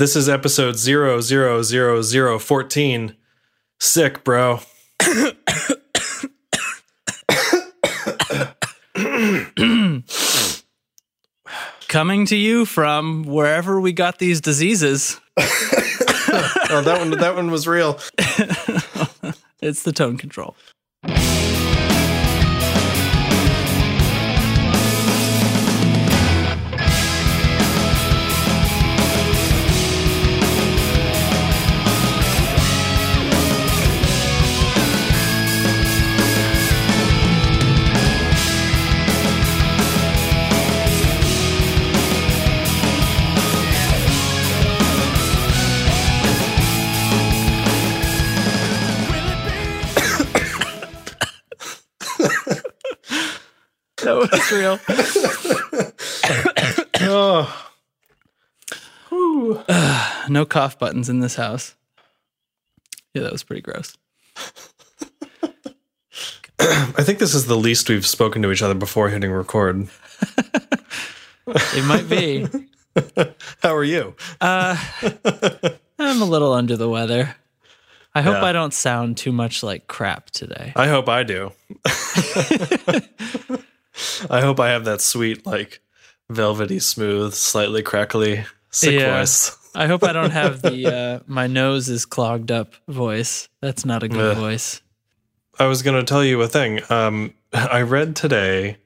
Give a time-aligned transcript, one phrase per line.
[0.00, 3.16] This is episode zero zero zero zero fourteen.
[3.78, 4.60] Sick, bro.
[11.88, 15.20] Coming to you from wherever we got these diseases.
[16.72, 17.98] Oh, that one that one was real.
[19.60, 20.56] It's the tone control.
[54.30, 54.78] That was real.
[59.12, 59.64] Oh,
[60.28, 61.74] no cough buttons in this house.
[63.14, 63.96] Yeah, that was pretty gross.
[66.62, 69.88] I think this is the least we've spoken to each other before hitting record.
[71.46, 72.46] It might be.
[73.62, 74.14] How are you?
[74.40, 74.76] Uh,
[75.98, 77.34] I'm a little under the weather.
[78.14, 78.44] I hope Yeah.
[78.44, 80.72] I don't sound too much like crap today.
[80.76, 81.52] I hope I do.
[84.30, 85.80] I hope I have that sweet, like
[86.28, 89.18] velvety, smooth, slightly crackly, sick Yeah.
[89.18, 89.56] voice.
[89.74, 90.86] I hope I don't have the
[91.20, 93.48] uh, my nose is clogged up voice.
[93.60, 94.36] That's not a good Ugh.
[94.36, 94.80] voice.
[95.58, 96.80] I was going to tell you a thing.
[96.90, 98.78] Um, I read today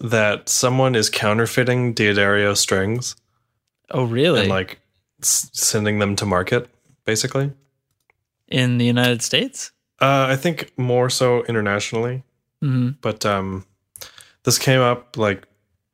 [0.00, 3.14] that someone is counterfeiting D'Addario strings
[3.90, 4.40] Oh, really?
[4.40, 4.80] and like
[5.20, 6.68] s- sending them to market,
[7.04, 7.52] basically.
[8.48, 9.70] in the United States?
[10.00, 12.22] Uh, I think more so internationally,
[12.60, 13.64] hmm but um,
[14.44, 15.44] this came up like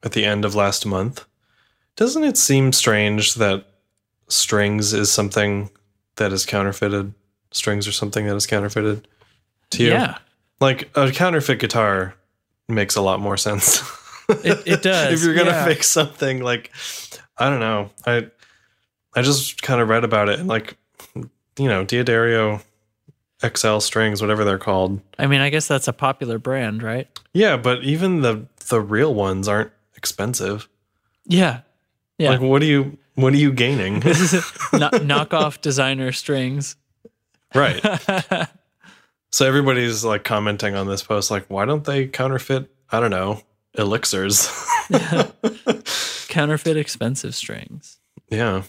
[0.02, 1.24] at the end of last month.
[1.96, 3.64] Doesn't it seem strange that
[4.28, 5.70] strings is something
[6.16, 7.12] that is counterfeited?
[7.50, 9.08] Strings are something that is counterfeited
[9.70, 9.90] to you?
[9.90, 10.18] Yeah,
[10.60, 12.14] Like a counterfeit guitar
[12.68, 13.80] makes a lot more sense.
[14.28, 15.64] It- it does, if you're gonna yeah.
[15.64, 16.70] fake something like
[17.38, 17.90] I don't know.
[18.06, 18.26] I
[19.14, 20.76] I just kind of read about it and like
[21.14, 22.62] you know, D'Addario
[23.44, 25.00] XL strings, whatever they're called.
[25.18, 27.08] I mean, I guess that's a popular brand, right?
[27.32, 30.68] Yeah, but even the the real ones aren't expensive.
[31.26, 31.60] Yeah,
[32.18, 32.30] yeah.
[32.30, 33.94] Like what are you what are you gaining?
[34.00, 36.76] Kno- knockoff designer strings.
[37.54, 37.82] right.
[39.30, 43.42] So everybody's like commenting on this post like why don't they counterfeit, I don't know,
[43.74, 44.48] elixirs?
[46.28, 47.98] Counterfeit expensive strings.
[48.30, 48.62] yeah.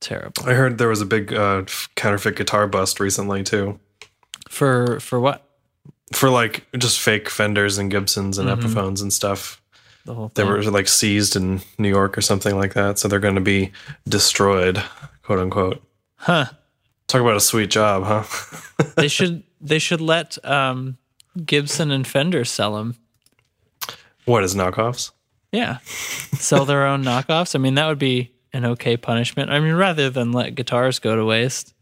[0.00, 0.42] Terrible.
[0.48, 1.62] I heard there was a big uh,
[1.94, 3.78] counterfeit guitar bust recently too,
[4.52, 5.48] For for what?
[6.14, 8.60] for like just fake Fenders and Gibsons and Mhm.
[8.60, 9.62] Epiphones and stuff.
[10.04, 13.18] The whole They were like seized in New York or something like that, so they're
[13.18, 13.72] going to be
[14.06, 14.82] destroyed,
[15.22, 15.82] quote unquote.
[16.16, 16.46] huh.
[17.08, 18.24] Talk about a sweet job, huh?
[18.96, 20.98] They should they should let um,
[21.46, 22.96] Gibson and Fender sell them.
[24.26, 25.12] what is knockoffs?
[25.50, 27.54] Yeah, sell their own knockoffs.
[27.54, 29.50] I mean, that would be an okay punishment.
[29.50, 31.72] I mean, rather than let guitars go to waste.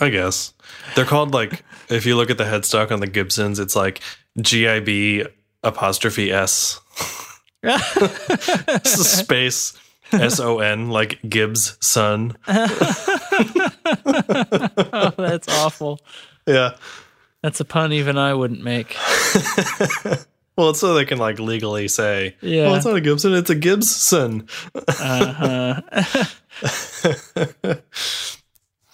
[0.00, 0.52] I guess
[0.94, 4.00] they're called like if you look at the headstock on the Gibsons, it's like
[4.38, 5.26] GIB
[5.62, 6.80] apostrophe S
[8.84, 9.78] space
[10.12, 12.36] S O N like Gibbs son.
[12.48, 12.64] oh,
[15.16, 16.00] that's awful.
[16.46, 16.76] Yeah.
[17.42, 18.96] That's a pun even I wouldn't make.
[20.58, 22.62] Well, it's so they can like legally say, Yeah.
[22.68, 24.48] well, it's not a Gibson, it's a Gibson.
[24.74, 25.82] Uh-huh.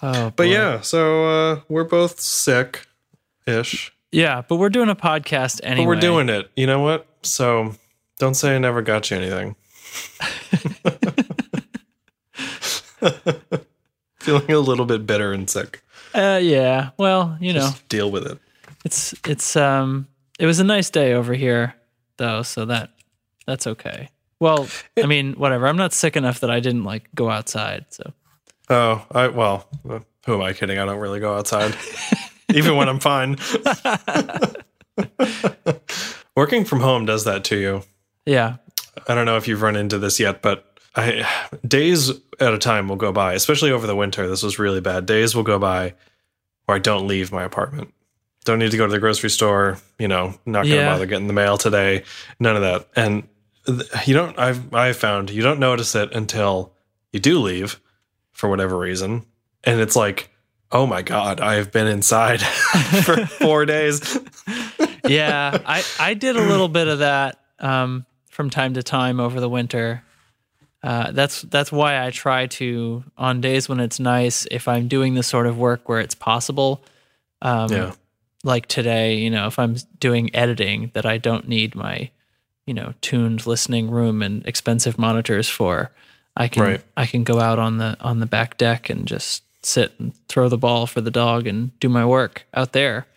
[0.03, 0.43] oh, But boy.
[0.43, 2.85] yeah, so uh, we're both sick
[3.47, 5.85] ish, yeah, but we're doing a podcast anyway.
[5.85, 6.51] but we're doing it.
[6.55, 7.07] You know what?
[7.23, 7.73] So
[8.19, 9.55] don't say I never got you anything.
[14.19, 15.83] Feeling a little bit bitter and sick.
[16.13, 16.91] Uh, yeah.
[16.97, 18.37] Well, you know, deal with it.
[18.85, 20.07] it's it's um,
[20.39, 21.75] it was a nice day over here
[22.17, 22.91] though, so that
[23.45, 24.09] that's okay.
[24.39, 24.67] Well,
[25.01, 25.67] I mean, whatever.
[25.67, 27.85] I'm not sick enough that I didn't like go outside.
[27.89, 28.13] So
[28.73, 29.67] Oh, I well,
[30.25, 30.79] who am I kidding?
[30.79, 31.75] I don't really go outside,
[32.53, 33.37] even when I'm fine.
[36.35, 37.83] Working from home does that to you.
[38.25, 38.55] yeah,
[39.07, 40.65] I don't know if you've run into this yet, but
[40.95, 41.27] I
[41.67, 42.09] days
[42.39, 44.27] at a time will go by, especially over the winter.
[44.27, 45.05] This was really bad.
[45.05, 45.93] Days will go by
[46.65, 47.93] where I don't leave my apartment.
[48.45, 50.89] Don't need to go to the grocery store, you know, not going to Yeah.
[50.91, 52.03] bother getting the mail today.
[52.39, 52.87] None of that.
[52.95, 53.27] And
[54.05, 56.73] you don't I've I've found you don't notice it until
[57.11, 57.79] you do leave
[58.33, 59.25] for whatever reason.
[59.63, 60.29] And it's like,
[60.71, 62.41] "Oh my god, I've been inside
[63.05, 64.19] for 4 days."
[65.07, 65.57] yeah.
[65.65, 69.49] I I did a little bit of that um from time to time over the
[69.49, 70.03] winter.
[70.81, 75.13] uh, that's that's why I try to on days when it's nice, if I'm doing
[75.13, 76.83] the sort of work where it's possible.
[77.41, 77.91] Um, Yeah.
[78.45, 82.09] Like today, you know, if I'm doing editing that I don't need my,
[82.65, 85.91] you know, tuned listening room and expensive monitors for,
[86.35, 86.81] I can Right.
[86.97, 90.49] I can go out on the on the back deck and just sit and throw
[90.49, 93.07] the ball for the dog and do my work out there.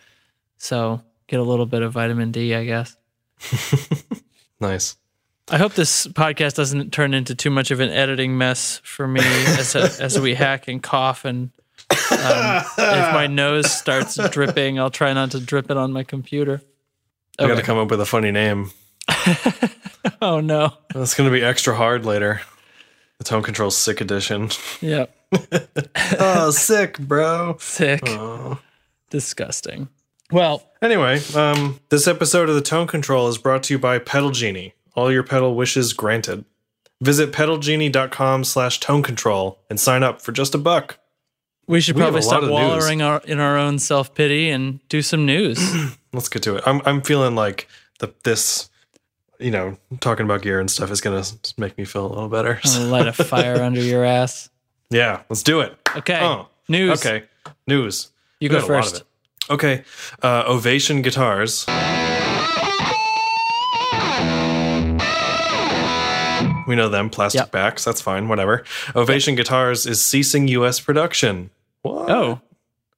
[0.57, 2.95] So get a little bit of vitamin D, I guess.
[4.59, 4.95] Nice.
[5.49, 9.21] I hope this podcast doesn't turn into too much of an editing mess for me
[9.21, 11.51] as a, as we hack and cough and
[11.91, 16.61] um, if my nose starts dripping, I'll try not to drip it on my computer.
[17.39, 18.71] I got to come up with a funny name.
[20.21, 20.73] Oh no!
[20.93, 22.41] That's going to be extra hard later.
[23.19, 24.49] The Tone Control Sick Edition.
[24.81, 25.05] Yeah,
[26.19, 27.57] oh, sick, bro.
[27.59, 28.59] sick, Oh.
[29.09, 29.89] disgusting.
[30.31, 34.29] Well, Anyway, um, this episode of the Tone Control is brought to you by Pedal
[34.29, 34.75] Genie.
[34.95, 36.45] All your pedal wishes granted.
[37.01, 40.99] Visit pedalgenie.com slash tone control and sign up for just a buck.
[41.67, 45.25] we should We probably stop wallowing our, in our own self pity and do some
[45.25, 45.57] news.
[46.13, 46.63] Let's get to it.
[46.67, 47.67] I'm I'm feeling like
[47.99, 48.69] the this,
[49.39, 51.23] you know, talking about gear and stuff is gonna
[51.57, 52.59] make me feel a little better.
[52.79, 54.49] Light a fire under your ass.
[54.89, 55.75] yeah, let's do it.
[55.95, 57.05] Okay, Oh, news.
[57.05, 57.25] Okay,
[57.67, 58.09] news.
[58.39, 59.03] you We go got a lot of first.
[59.49, 59.83] Okay,
[60.23, 61.65] uh, Ovation Guitars.
[66.67, 67.51] We know them, plastic Yep.
[67.51, 67.85] backs.
[67.85, 68.65] That's fine, whatever.
[68.93, 70.81] Ovation Guitars is ceasing U.S.
[70.81, 71.49] production.
[71.81, 72.09] What?
[72.11, 72.41] Oh,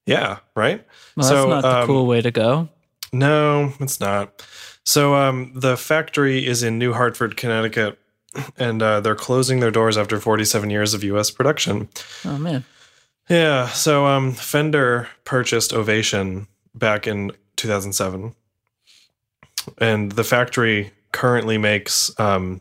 [0.07, 0.83] yeah, right.
[1.15, 2.67] well, that's So, not the um, cool way to go.
[3.13, 4.43] No, it's not.
[4.89, 7.99] So um, the factory is in New Hartford, Connecticut,
[8.57, 11.29] and uh, they're closing their doors after 47 years of U.S.
[11.29, 11.89] production.
[12.25, 12.65] Oh man.
[13.29, 13.67] Yeah.
[13.67, 18.33] So um, Fender purchased Ovation back in 2007,
[19.77, 22.59] and the factory currently makes um,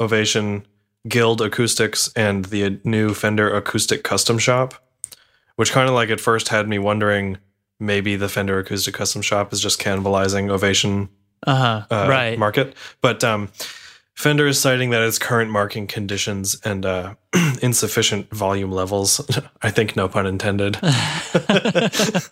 [0.00, 0.66] Ovation
[1.06, 4.72] Guild acoustics and the new Fender acoustic custom shop,
[5.56, 7.36] which kind of like at first had me wondering
[7.78, 11.10] maybe the Fender acoustic custom shop is just cannibalizing Ovation
[11.46, 11.86] Uh huh.
[11.90, 12.38] uh, right.
[12.38, 12.74] market.
[13.00, 13.48] But um,
[14.14, 17.14] Fender is citing that its current marking conditions and uh,
[17.62, 19.20] insufficient volume levels.
[19.62, 20.78] I think no pun intended.
[20.82, 22.30] it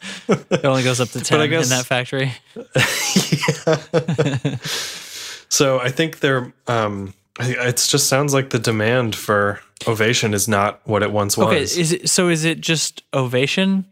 [0.64, 2.32] only goes up to ten guess- in that factory.
[5.48, 6.52] so I think they're.
[6.66, 11.48] Um, it just sounds like the demand for Ovation is not what it once was.
[11.48, 12.28] Okay, is it so?
[12.28, 13.84] Is it just ovation?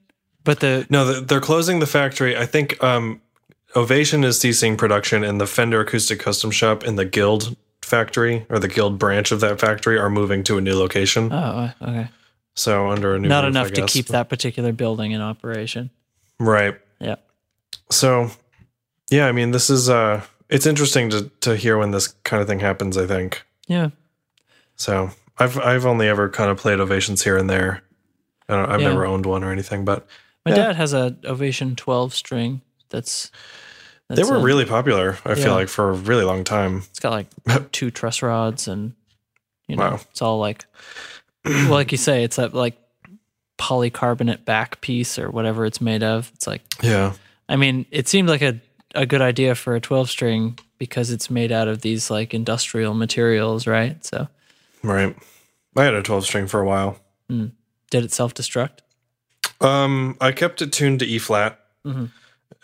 [0.44, 2.36] But the no, th- they're closing the factory.
[2.36, 3.20] I think um,
[3.74, 8.58] Ovation is ceasing production, and the Fender Acoustic Custom Shop and the Guild factory or
[8.58, 11.32] the Guild branch of that factory are moving to a new location.
[11.32, 12.08] oh, okay,
[12.54, 13.92] So under a new not roof, enough to guess.
[13.92, 15.90] keep that particular building in operation.
[16.38, 16.78] right.
[17.00, 17.16] Yeah.
[17.90, 18.30] So,
[19.10, 22.46] yeah, I mean, this is uh, it's interesting to to hear when this kind of
[22.48, 22.96] thing happens.
[22.96, 23.90] I think Yeah.
[24.76, 25.10] so.
[25.38, 27.82] I've I've only ever kind of played ovations here and there.
[28.48, 28.88] I don't, I've Yeah.
[28.90, 30.06] never owned one or anything, but
[30.44, 30.56] My Yeah.
[30.68, 32.60] dad has a Ovation 12 string
[32.90, 33.30] that's,
[34.16, 35.18] they were a- really popular.
[35.24, 35.34] I Yeah.
[35.36, 36.78] feel like for a really long time.
[36.90, 37.28] It's got like
[37.72, 38.92] two truss rods and
[39.68, 40.00] you know Wow.
[40.10, 40.64] it's all like
[41.44, 42.76] well, like you say it's that like
[43.58, 46.30] polycarbonate back piece or whatever it's made of.
[46.34, 47.12] It's like Yeah,
[47.48, 48.60] I mean, it seemed like a
[48.94, 52.92] a good idea for a 12 string because it's made out of these like industrial
[52.94, 54.04] materials, right?
[54.04, 54.28] So
[54.82, 55.16] right.
[55.76, 56.98] I had a twelve string for a while.
[57.28, 58.80] did it self destruct?
[59.60, 61.58] Um, I kept it tuned to E flat.
[61.86, 62.10] Mhm.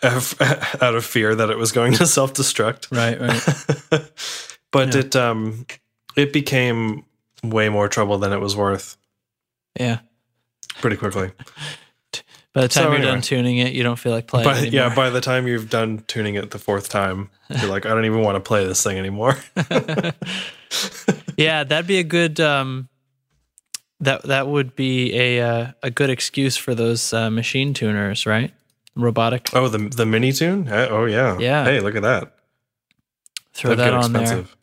[0.03, 2.95] Out of fear that it was going to self destruct.
[2.95, 4.11] Right, right.
[4.71, 4.99] but Yeah.
[5.01, 5.65] it um
[6.15, 7.03] it became
[7.43, 8.97] way more trouble than it was worth
[9.79, 9.99] yeah.
[10.79, 11.31] pretty quickly.
[12.53, 13.11] By the time So you're anyway.
[13.11, 14.73] done tuning it, you don't feel like playing By, anymore.
[14.73, 18.05] yeah, by the time you've done tuning it the fourth time, you're like, I don't
[18.05, 19.37] even want to play this thing anymore.
[21.37, 22.39] Yeah, that'd be a good.
[22.39, 22.89] Um,
[24.01, 28.51] that that would be a uh, a good excuse for those uh, machine tuners, right?
[29.01, 29.49] Robotic.
[29.53, 30.69] oh, the the Min-ETune?
[30.91, 31.37] Oh yeah.
[31.39, 31.65] Yeah.
[31.65, 32.33] Hey, look at that.
[33.53, 34.45] Throw That'd that on there.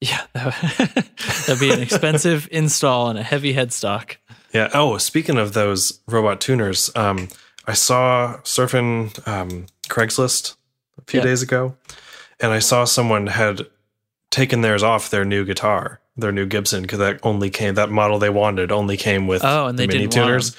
[0.00, 1.08] Yeah, that-
[1.46, 4.16] that'd be an expensive install and a heavy headstock.
[4.52, 4.68] Yeah.
[4.74, 7.28] Oh, speaking of those robot tuners, um,
[7.68, 10.56] I saw surfing um, Craigslist
[10.98, 11.26] a few Yeah.
[11.26, 11.76] days ago,
[12.40, 13.60] and I saw someone had
[14.32, 18.18] taken theirs off their new guitar, their new Gibson, because that only came that model
[18.18, 20.56] they wanted only came with Oh, and the they mini didn't want tuners,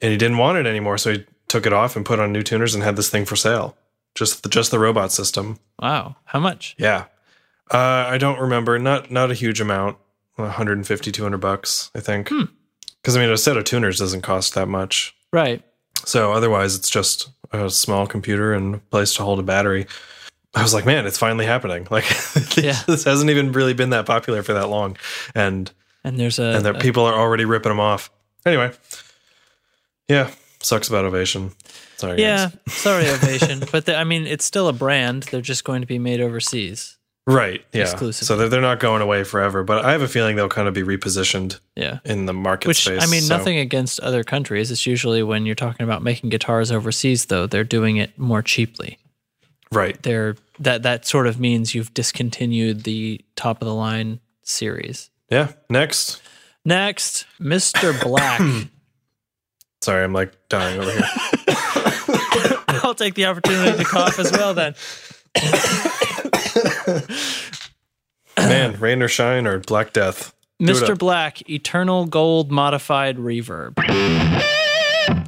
[0.00, 2.42] and he didn't want it anymore, so he took it off and put on new
[2.42, 3.76] tuners and had this thing for sale.
[4.16, 5.58] Just the, just the robot system.
[5.80, 6.74] Wow, how much?
[6.78, 7.04] Yeah.
[7.70, 8.76] Uh, I don't remember.
[8.78, 9.98] Not not a huge amount.
[10.34, 12.28] 150, 200 bucks, I think.
[12.28, 12.42] Hmm.
[13.00, 15.14] Because I mean, a set of tuners doesn't cost that much.
[15.32, 15.62] Right.
[16.04, 19.86] So otherwise, it's just a small computer and a place to hold a battery.
[20.56, 21.86] I was like, man, it's finally happening.
[21.90, 22.04] Like,
[22.56, 22.78] Yeah.
[22.86, 24.96] this hasn't even really been that popular for that long,
[25.34, 25.70] and
[26.02, 28.10] And there's a, and that people are already ripping them off.
[28.44, 28.72] Anyway,
[30.08, 30.30] yeah,
[30.64, 31.52] sucks about Ovation.
[31.96, 32.72] Sorry, yeah, guys.
[32.74, 35.24] sorry, Ovation, but the, I mean, it's still a brand.
[35.24, 36.96] They're just going to be made overseas.
[37.26, 37.82] right, yeah.
[37.82, 38.26] Exclusive.
[38.26, 40.74] So they're, they're not going away forever, but I have a feeling they'll kind of
[40.74, 42.00] be repositioned Yeah.
[42.04, 43.02] in the market Which space.
[43.02, 44.70] I mean, so- nothing against other countries.
[44.70, 48.98] It's usually when you're talking about making guitars overseas, though, they're doing it more cheaply.
[49.72, 50.00] right.
[50.02, 55.10] They're that that sort of means you've discontinued the top of the line series.
[55.30, 55.52] Yeah.
[55.68, 56.22] Next.
[56.64, 58.00] Next, Mr.
[58.02, 58.40] Black.
[59.84, 61.02] Sorry, I'm like dying over here.
[62.82, 64.54] I'll take the opportunity to cough as well.
[64.54, 64.74] Then
[68.38, 70.34] Man, rain or shine or Black Death.
[70.58, 70.90] Do it Mr.
[70.92, 70.98] up.
[70.98, 73.74] Black, Eternal Gold Modified Reverb.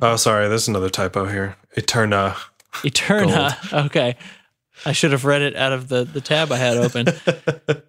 [0.00, 0.48] Oh, sorry.
[0.48, 1.56] There's another typo here.
[1.76, 2.36] Eterna.
[2.82, 3.58] Eterna.
[3.72, 4.16] Okay.
[4.84, 7.06] I should have read it out of the, the tab I had open.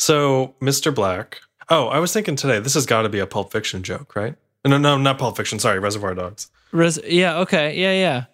[0.00, 0.94] So, Mr.
[0.94, 1.40] Black.
[1.68, 4.36] Oh, I was thinking today, this has got to be a Pulp Fiction joke, right?
[4.64, 5.58] No, no, not Pulp Fiction.
[5.58, 6.50] Sorry, Reservoir Dogs.
[6.72, 7.74] Res- yeah, okay.
[7.76, 8.24] Yeah, yeah.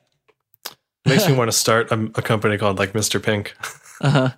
[1.06, 3.22] Makes me want to start a, a company called like Mr.
[3.22, 3.54] Pink.
[4.00, 4.30] Uh-huh.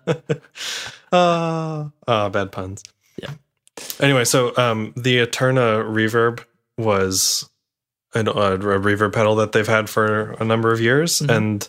[1.13, 2.83] Uh, ah, bad puns.
[3.21, 3.31] Yeah.
[4.01, 6.45] Anyway, so um, the Eterna reverb
[6.77, 7.49] was
[8.15, 11.37] an, a, a reverb pedal that they've had for a number of years, Mhm.
[11.37, 11.69] and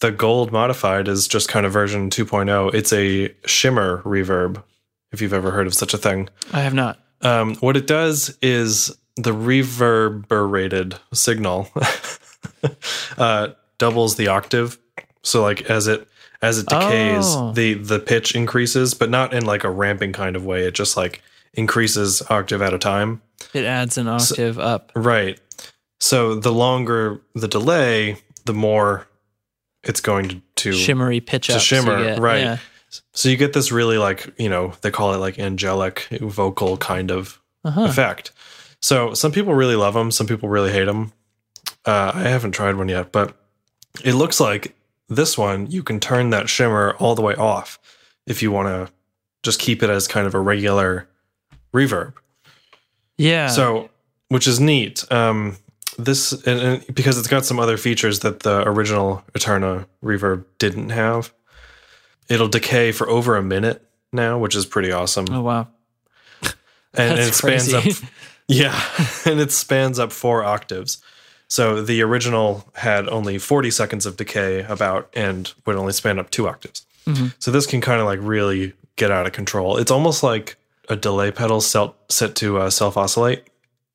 [0.00, 2.74] the gold modified is just kind of version 2.0.
[2.74, 4.62] It's a shimmer reverb,
[5.12, 6.28] if you've ever heard of such a thing.
[6.52, 6.98] I have not.
[7.22, 11.68] Um, what it does is the reverberated signal
[13.18, 13.48] uh,
[13.78, 14.78] doubles the octave.
[15.22, 16.06] So like as it
[16.42, 17.52] as it decays, Oh.
[17.52, 20.64] the the pitch increases, but not in like a ramping kind of way.
[20.64, 21.22] It just like
[21.54, 23.20] increases octave at a time.
[23.52, 24.92] It adds an octave up.
[24.94, 25.38] Right.
[25.98, 29.06] So the longer the delay, the more
[29.82, 31.56] it's going to, to Shimmery pitch up.
[31.56, 32.40] to shimmer, right.
[32.42, 32.56] Yeah.
[33.14, 37.10] so you get this really like, you know, they call it like angelic vocal kind
[37.10, 37.84] of Uh-huh.
[37.84, 38.32] effect.
[38.82, 41.12] So some people really love them, some people really hate them.
[41.84, 43.36] Uh, I haven't tried one yet, but
[44.04, 44.74] it looks like
[45.08, 47.78] this one you can turn that shimmer all the way off
[48.26, 48.92] if you want to
[49.42, 51.08] just keep it as kind of a regular
[51.74, 52.14] reverb.
[53.16, 53.48] Yeah.
[53.48, 53.90] So,
[54.28, 55.10] which is neat.
[55.10, 55.56] Um,
[55.98, 60.90] this and, and because it's got some other features that the original Eterna reverb didn't
[60.90, 61.32] have.
[62.28, 65.26] It'll decay for over a minute now, which is pretty awesome.
[65.30, 65.68] oh wow.
[66.42, 66.54] and,
[66.94, 68.04] and it spans crazy.
[68.04, 68.10] up
[68.50, 68.78] yeah
[69.24, 70.98] and it spans up four octaves
[71.48, 76.30] so the original had only 40 seconds of decay about and would only span up
[76.30, 77.32] two octaves Mhm.
[77.38, 80.56] so this can kind of like really get out of control it's almost like
[80.88, 83.44] a delay pedal set, set to uh, self oscillate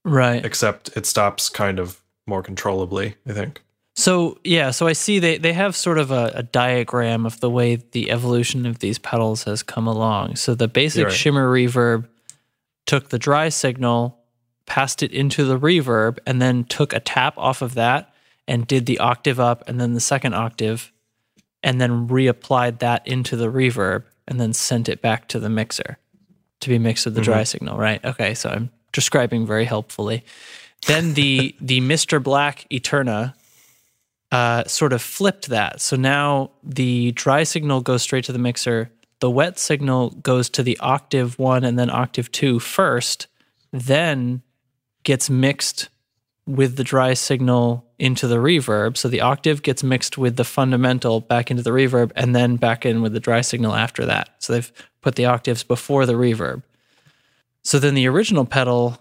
[0.04, 0.44] Right.
[0.46, 3.62] except it stops kind of more controllably i think
[3.98, 7.50] So yeah, so I see they they have sort of a, a diagram of the
[7.50, 10.36] way the evolution of these pedals has come along.
[10.36, 11.14] So the basic right.
[11.16, 12.04] shimmer reverb
[12.86, 14.18] took the dry signal,
[14.66, 18.14] passed it into the reverb, and then took a tap off of that
[18.48, 20.92] and did the octave up and then the second octave,
[21.64, 25.98] and then reapplied that into the reverb and then sent it back to the mixer
[26.60, 27.78] to be mixed with the dry signal.
[27.78, 28.04] Right?
[28.04, 30.24] Okay, so I'm describing very helpfully.
[30.88, 32.22] Then the the Mr.
[32.22, 33.36] Black Eterna
[34.32, 35.82] uh, sort of flipped that.
[35.82, 38.92] So now the dry signal goes straight to the mixer.
[39.20, 43.28] The wet signal goes to the octave one and then octave two first,
[43.72, 44.42] then
[45.06, 45.88] gets mixed
[46.46, 48.98] with the dry signal into the reverb.
[48.98, 52.86] So the octave gets mixed with the fundamental back into the reverb and then back
[52.86, 54.30] in with the dry signal after that.
[54.40, 54.72] So they've
[55.02, 56.62] put the octaves before the reverb.
[57.64, 59.00] So then the original pedal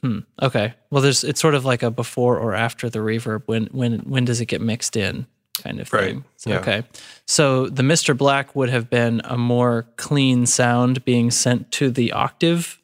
[0.00, 0.20] Hmm.
[0.40, 0.74] Okay.
[0.90, 3.42] Well, there's it's sort of like a before or after the reverb.
[3.46, 5.26] When when when does it get mixed in,
[5.64, 6.04] kind of Right.
[6.12, 6.24] thing.
[6.36, 6.58] So, Yeah.
[6.60, 6.82] Okay.
[7.26, 8.16] So the Mr.
[8.16, 12.80] Black would have been a more clean sound being sent to the octave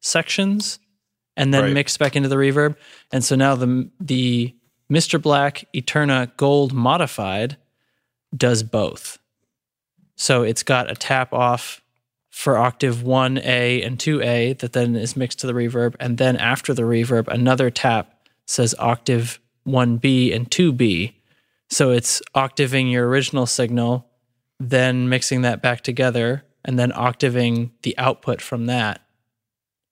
[0.00, 0.78] sections,
[1.36, 1.72] and then Right.
[1.72, 2.76] mixed back into the reverb.
[3.12, 4.54] And so now the the
[4.90, 5.20] Mr.
[5.20, 7.56] Black Eterna Gold modified
[8.36, 9.18] does both.
[10.16, 11.80] So it's got a tap off
[12.30, 15.94] for octave 1A and 2A that then is mixed to the reverb.
[16.00, 21.14] And then after the reverb, another tap says octave 1B and 2B.
[21.70, 24.06] So it's octaving your original signal,
[24.60, 29.00] then mixing that back together, and then octaving the output from that,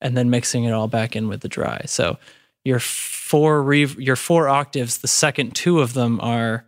[0.03, 1.81] and then mixing it all back in with the dry.
[1.87, 2.19] So
[2.65, 6.67] your four rev- your four octaves, the second two of them are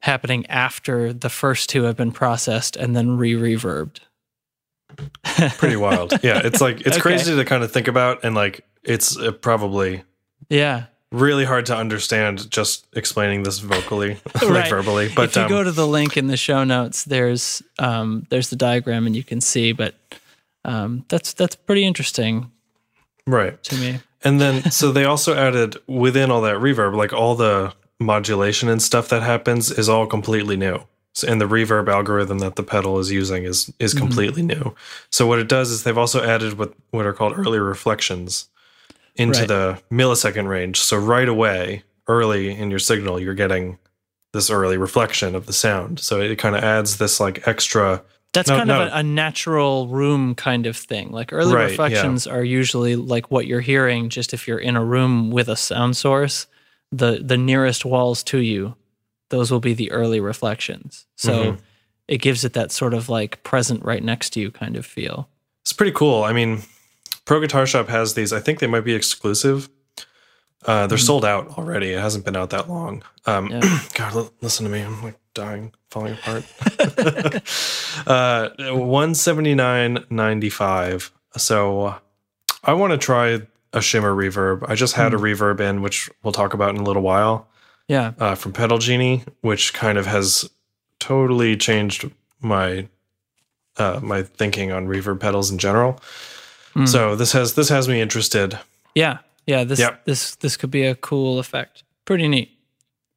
[0.00, 4.00] happening after the first two have been processed and then re-reverbed.
[5.56, 7.00] pretty wild yeah it's like it's Okay.
[7.00, 10.04] crazy to kind of think about and like it's uh, probably
[10.48, 10.84] Yeah.
[11.10, 14.50] really hard to understand just explaining this vocally Right.
[14.50, 17.60] like verbally but if you um, go to the link in the show notes, there's
[17.80, 19.72] um, there's the diagram and you can see.
[19.72, 19.94] But
[20.64, 22.50] Um, that's that's pretty interesting
[23.26, 23.62] Right.
[23.64, 24.00] to me.
[24.22, 28.82] And then, so they also added within all that reverb, like all the modulation and
[28.82, 30.82] stuff that happens is all completely new.
[31.12, 34.74] So, and the reverb algorithm that the pedal is using is is completely new.
[35.10, 38.48] So what it does is they've also added what what are called early reflections
[39.14, 39.48] into Right.
[39.48, 40.80] the millisecond range.
[40.80, 43.78] So right away, early in your signal, you're getting
[44.32, 46.00] this early reflection of the sound.
[46.00, 48.02] So it kind of adds this like extra.
[48.34, 48.82] That's No, kind no.
[48.82, 51.10] of a, a natural room kind of thing.
[51.10, 51.68] Like early Right, yeah.
[51.70, 55.56] reflections are usually like what you're hearing just if you're in a room with a
[55.56, 56.46] sound source,
[56.92, 58.74] the the nearest walls to you,
[59.30, 61.06] those will be the early reflections.
[61.16, 61.58] So Mhm.
[62.08, 65.28] it gives it that sort of like present right next to you kind of feel.
[65.62, 66.22] It's pretty cool.
[66.24, 66.62] I mean,
[67.24, 68.32] Pro Guitar Shop has these.
[68.32, 69.68] I think they might be exclusive.
[70.66, 71.92] Uh, they're sold out already.
[71.92, 73.02] It hasn't been out that long.
[73.26, 73.62] Um, Mm-hmm.
[73.62, 73.80] Yeah.
[73.94, 74.80] God, li- listen to me.
[74.80, 76.44] I'm like dying, falling apart.
[78.06, 81.12] uh, one seventy nine ninety five.
[81.36, 81.96] So
[82.62, 83.40] I want to try
[83.72, 84.64] a shimmer reverb.
[84.68, 85.18] I just had Hmm.
[85.18, 87.48] a reverb in, which we'll talk about in a little while,
[87.88, 88.12] Yeah.
[88.18, 90.48] uh, from Pedal Genie, which kind of has
[91.00, 92.10] totally changed
[92.40, 92.88] my
[93.76, 96.00] uh, my thinking on reverb pedals in general.
[96.76, 96.88] Mm.
[96.88, 98.58] So this has this has me interested.
[98.94, 99.18] Yeah.
[99.46, 99.64] Yeah.
[99.64, 100.04] This Yep.
[100.04, 101.82] this this could be a cool effect.
[102.04, 102.50] Pretty neat.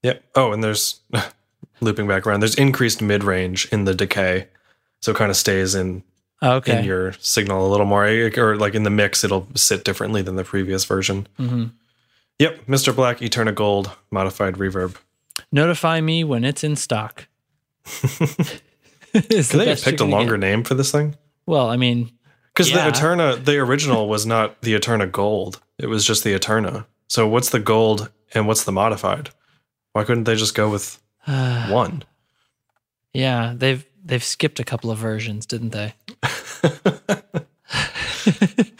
[0.03, 0.23] Yep.
[0.35, 0.99] Oh, and there's
[1.81, 2.39] looping back around.
[2.41, 4.47] There's increased mid range in the decay,
[5.01, 6.03] so it kind of stays in
[6.43, 6.79] Okay.
[6.79, 8.05] in your signal a little more,
[8.37, 11.27] or like in the mix, it'll sit differently than the previous version.
[11.37, 11.65] hmm
[12.39, 12.95] Yep, Mr.
[12.95, 14.95] Black Eterna Gold modified reverb.
[15.51, 17.27] Notify me when it's in stock.
[19.13, 20.41] Is Could the they have picked a longer get.
[20.41, 21.15] name for this thing?
[21.45, 22.11] Well, I mean,
[22.53, 22.83] Because Yeah.
[22.83, 25.61] the Eterna, the original was not the Eterna Gold.
[25.77, 26.85] It was just the Eterna.
[27.07, 29.29] So what's the gold and what's the modified?
[29.93, 30.99] Why couldn't they just go with
[31.69, 32.03] one?
[33.13, 35.93] yeah, they've they've skipped a couple of versions, didn't they?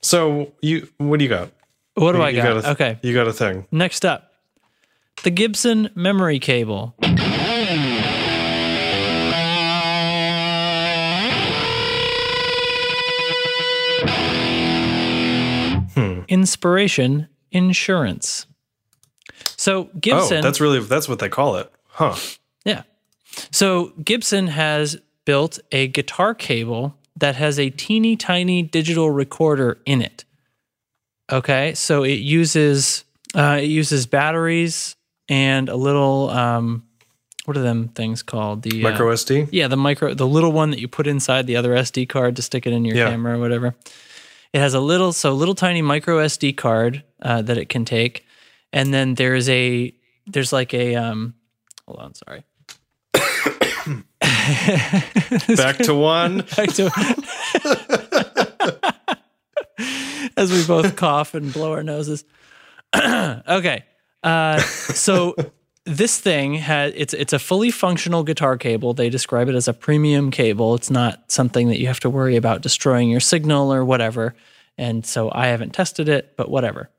[0.00, 1.50] So you, what do you got?
[1.94, 2.64] What do You- I you got?
[2.64, 3.66] a- okay, you got a thing.
[3.70, 4.32] next up,
[5.24, 6.94] the Gibson memory cable.
[15.94, 16.20] Hmm.
[16.28, 18.46] Inspiration insurance.
[19.56, 22.16] So Gibson, Oh, that's really that's what they call it, huh?
[22.64, 22.82] Yeah.
[23.50, 30.00] So Gibson has built a guitar cable that has a teeny tiny digital recorder in
[30.02, 30.24] it.
[31.30, 34.96] Okay, so it uses uh, it uses batteries
[35.28, 36.84] and a little um,
[37.44, 38.62] what are them things called?
[38.62, 39.48] The uh, Micro SD.
[39.52, 42.42] yeah, the micro, the little one that you put inside the other SD card to
[42.42, 43.10] stick it in your Yeah.
[43.10, 43.74] camera or whatever.
[44.54, 48.24] It has a little, so little tiny micro SD card uh, that it can take,
[48.72, 49.92] and then there's a
[50.26, 51.34] there's like a um,
[51.88, 52.44] hold on, sorry.
[55.56, 56.38] Back to one.
[56.56, 56.90] Back to
[60.36, 62.24] as we both cough and blow our noses.
[62.96, 63.84] okay,
[64.22, 65.34] uh, so
[65.84, 68.92] this thing has it's it's a fully functional guitar cable.
[68.92, 70.74] They describe it as a premium cable.
[70.74, 74.34] It's not something that you have to worry about destroying your signal or whatever.
[74.76, 76.90] And so I haven't tested it, but whatever.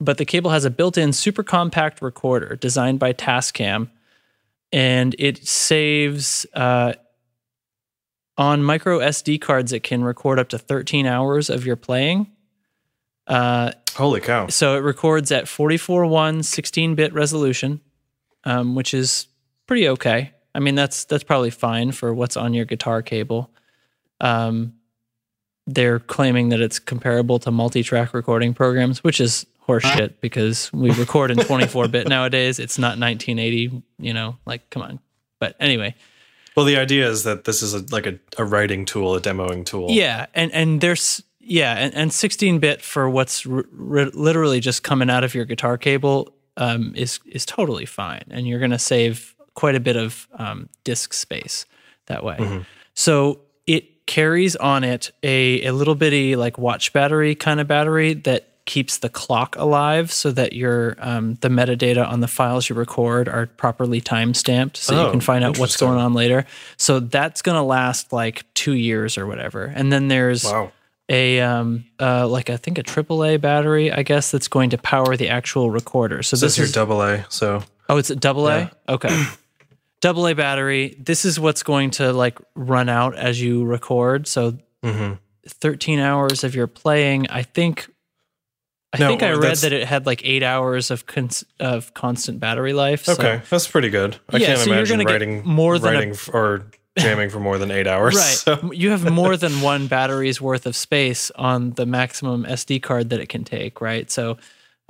[0.00, 3.88] But the cable has a built-in super compact recorder designed by Tascam,
[4.72, 6.94] and it saves uh,
[8.38, 9.72] on micro SD cards.
[9.72, 12.30] It can record up to 13 hours of your playing.
[13.26, 14.48] Uh, Holy cow!
[14.48, 17.80] so it records at 44.1 16-bit resolution,
[18.44, 19.28] um, which is
[19.66, 20.32] pretty okay.
[20.54, 23.50] I mean, that's that's probably fine for what's on your guitar cable.
[24.20, 24.74] Um,
[25.66, 31.30] they're claiming that it's comparable to multi-track recording programs, which is horseshit because we record
[31.30, 32.58] in 24-bit nowadays.
[32.58, 33.82] It's not 1980.
[33.98, 34.98] You know, like come on.
[35.38, 35.94] But anyway,
[36.56, 39.64] Well, the idea is that this is a, like a, a writing tool, a demoing
[39.66, 39.90] tool.
[39.90, 45.10] Yeah, and and there's yeah, and, and 16-bit for what's r- r- literally just coming
[45.10, 49.34] out of your guitar cable um, is is totally fine, and you're going to save
[49.54, 51.66] quite a bit of um, disk space
[52.06, 52.64] that way.
[52.94, 58.14] So it carries on it a a little bitty like watch battery kind of battery
[58.14, 62.74] that keeps the clock alive so that your um, the metadata on the files you
[62.76, 66.44] record are properly time stamped so you Oh, can find out what's going on later
[66.76, 70.72] so that's going to last like two years or whatever and then there's Wow.
[71.08, 75.16] a um uh like I think a AAA battery I guess that's going to power
[75.16, 76.22] the actual recorder.
[76.22, 77.26] So This this is your A.
[77.28, 78.94] So oh it's a double A Yeah.
[78.94, 79.24] okay
[80.00, 80.96] double A battery.
[80.98, 84.26] This is what's going to like run out as you record.
[84.26, 85.18] So mhm.
[85.46, 87.26] 13 hours of your playing.
[87.28, 87.88] I think
[88.94, 92.40] I No, think I read that it had like eight hours of cons- of constant
[92.40, 93.04] battery life.
[93.04, 94.16] So okay, that's pretty good.
[94.30, 96.66] I Yeah, can't so you're imagine get writing more than writing f- or
[96.98, 98.14] jamming for more than eight hours.
[98.16, 98.22] Right.
[98.60, 103.08] so- You have more than one battery's worth of space on the maximum SD card
[103.10, 104.10] that it can take, right?
[104.10, 104.36] So,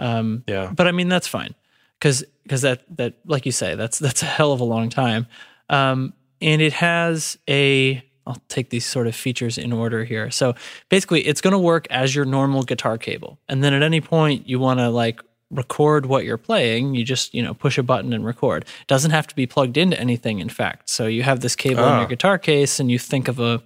[0.00, 0.72] um, yeah.
[0.74, 1.54] but I mean that's fine
[2.00, 5.28] because because that that like you say that's that's a hell of a long time,
[5.70, 8.02] um, and it has a.
[8.26, 10.30] I'll take these sort of features in order here.
[10.30, 10.54] So
[10.88, 14.48] basically, it's going to work as your normal guitar cable, and then at any point
[14.48, 18.12] you want to like record what you're playing, you just you know push a button
[18.12, 18.62] and record.
[18.64, 20.38] It doesn't have to be plugged into anything.
[20.38, 21.98] In fact, so you have this cable in Ah.
[22.00, 23.62] your guitar case, and you think of a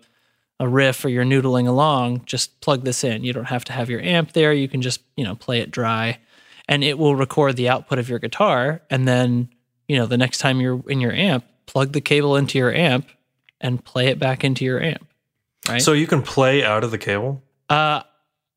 [0.59, 3.23] a riff or you're noodling along, just plug this in.
[3.23, 4.55] You don't have to have your amp there.
[4.55, 6.17] You can just, you know, play it dry
[6.67, 8.81] and it will record the output of your guitar.
[8.89, 9.51] And then,
[9.87, 13.07] you know, the next time you're in your amp, plug the cable into your amp
[13.61, 15.07] and play it back into your amp.
[15.69, 15.83] Right.
[15.83, 17.43] So you can play out of the cable.
[17.69, 18.03] Uh,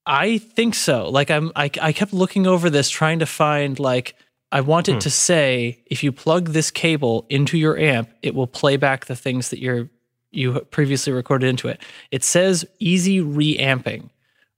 [0.06, 1.10] I think so.
[1.10, 4.16] Like I'm, I, I kept looking over this, trying to find like
[4.52, 8.48] I want it to say if you plug this cable into your amp, it will
[8.48, 9.90] play back the things that you're
[10.32, 11.82] you previously recorded into it.
[12.12, 14.10] It says easy reamping,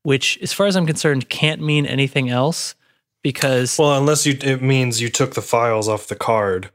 [0.04, 2.76] which, as far as I'm concerned, can't mean anything else
[3.22, 3.78] because.
[3.78, 6.70] Well, unless you it means you took the files off the card,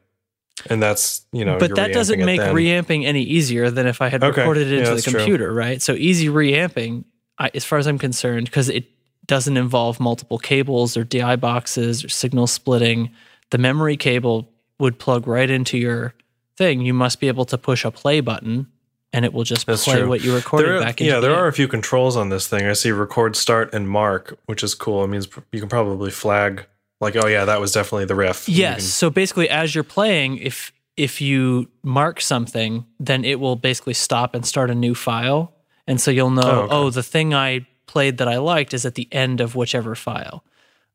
[0.70, 1.58] and that's you know.
[1.58, 4.40] but that doesn't make reamping any easier than if I had Okay.
[4.40, 5.12] recorded it Yeah, into the that's true.
[5.20, 5.80] computer, right?
[5.82, 7.04] So easy reamping,
[7.38, 8.84] I, as far as I'm concerned, because it
[9.26, 13.10] doesn't involve multiple cables or DI boxes or signal splitting.
[13.50, 16.14] The memory cable would plug right into your
[16.56, 16.80] thing.
[16.80, 18.66] You must be able to push a play button,
[19.12, 20.08] and it will just That's play true.
[20.08, 21.12] what you recorded are- back into.
[21.12, 21.40] yeah, there amp.
[21.40, 22.66] are a few controls on this thing.
[22.66, 25.04] I see record, start, and mark, which is cool.
[25.04, 26.66] It means you can probably flag
[27.00, 28.48] like, oh yeah, that was definitely the riff.
[28.48, 28.84] Yes.
[28.84, 34.34] So basically, as you're playing, if if you mark something, then it will basically stop
[34.34, 35.52] and start a new file,
[35.86, 38.94] and so you'll know, Oh, oh, the thing I played that I liked is at
[38.94, 40.42] the end of whichever file.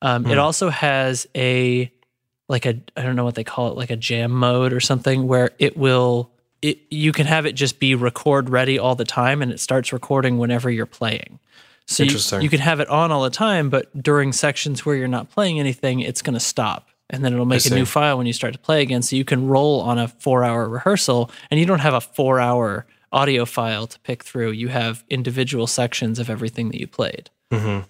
[0.01, 0.31] Um, Hmm.
[0.31, 1.91] It also has a
[2.49, 5.27] like a I don't know what they call it, like a jam mode or something,
[5.27, 6.31] where it will
[6.63, 9.93] it you can have it just be record ready all the time, and it starts
[9.93, 11.39] recording whenever you're playing.
[11.91, 12.41] So you, Interesting.
[12.41, 15.59] you can have it on all the time, but during sections where you're not playing
[15.59, 16.89] anything, it's going to stop.
[17.09, 19.01] And then it'll make a new file when you start to play again.
[19.01, 22.39] So you can roll on a four hour rehearsal and you don't have a four
[22.39, 24.51] hour audio file to pick through.
[24.51, 27.29] You have individual sections of everything that you played.
[27.51, 27.81] Mm-hmm.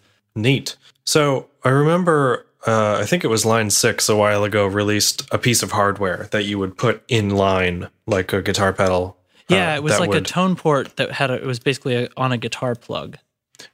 [0.42, 0.76] Neat.
[1.06, 5.38] So I remember, uh, I think it was Line Six a while ago released a
[5.38, 9.18] piece of hardware that you would put in line, like a guitar pedal.
[9.50, 12.10] Yeah, uh, it was like a tone port that had a, it was basically a,
[12.18, 13.18] on a guitar plug.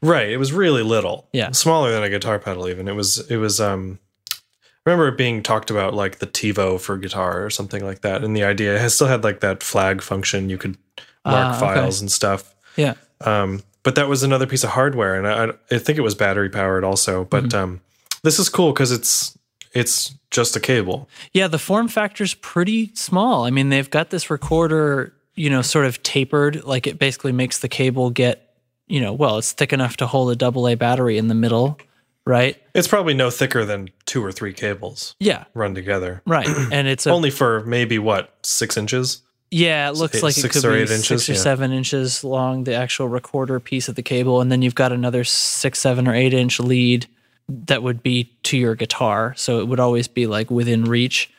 [0.01, 0.29] Right.
[0.29, 1.27] It was really little.
[1.33, 1.51] Yeah.
[1.51, 2.87] Smaller than a guitar pedal even.
[2.87, 3.99] It was it was um
[4.33, 8.23] I remember it being talked about like the TiVo for guitar or something like that.
[8.23, 10.49] And the idea it has still had like that flag function.
[10.49, 10.77] You could
[11.25, 11.59] mark Ah, okay.
[11.59, 12.55] files and stuff.
[12.75, 12.93] Yeah.
[13.21, 16.49] Um but that was another piece of hardware and I, I think it was battery
[16.49, 17.25] powered also.
[17.25, 17.57] But Mm-hmm.
[17.63, 17.81] um
[18.23, 19.37] this is cool because it's
[19.73, 21.07] it's just a cable.
[21.33, 23.45] Yeah, the form factor's pretty small.
[23.45, 27.59] I mean, they've got this recorder, you know, sort of tapered, like it basically makes
[27.59, 28.46] the cable get,
[28.87, 31.77] you know, well, it's thick enough to hold a double A battery in the middle,
[32.25, 32.61] right?
[32.73, 36.21] It's probably no thicker than two or three cables Yeah, run together.
[36.25, 36.47] right.
[36.71, 39.21] And it's a Only for maybe what, six inches?
[39.51, 41.39] yeah, it looks eight- like it six could or be eight inches, six or yeah.
[41.39, 45.23] seven inches long, the actual recorder piece of the cable, and then you've got another
[45.23, 47.07] six, seven, or eight inch lead
[47.47, 51.29] that would be to your guitar, so it would always be like within reach,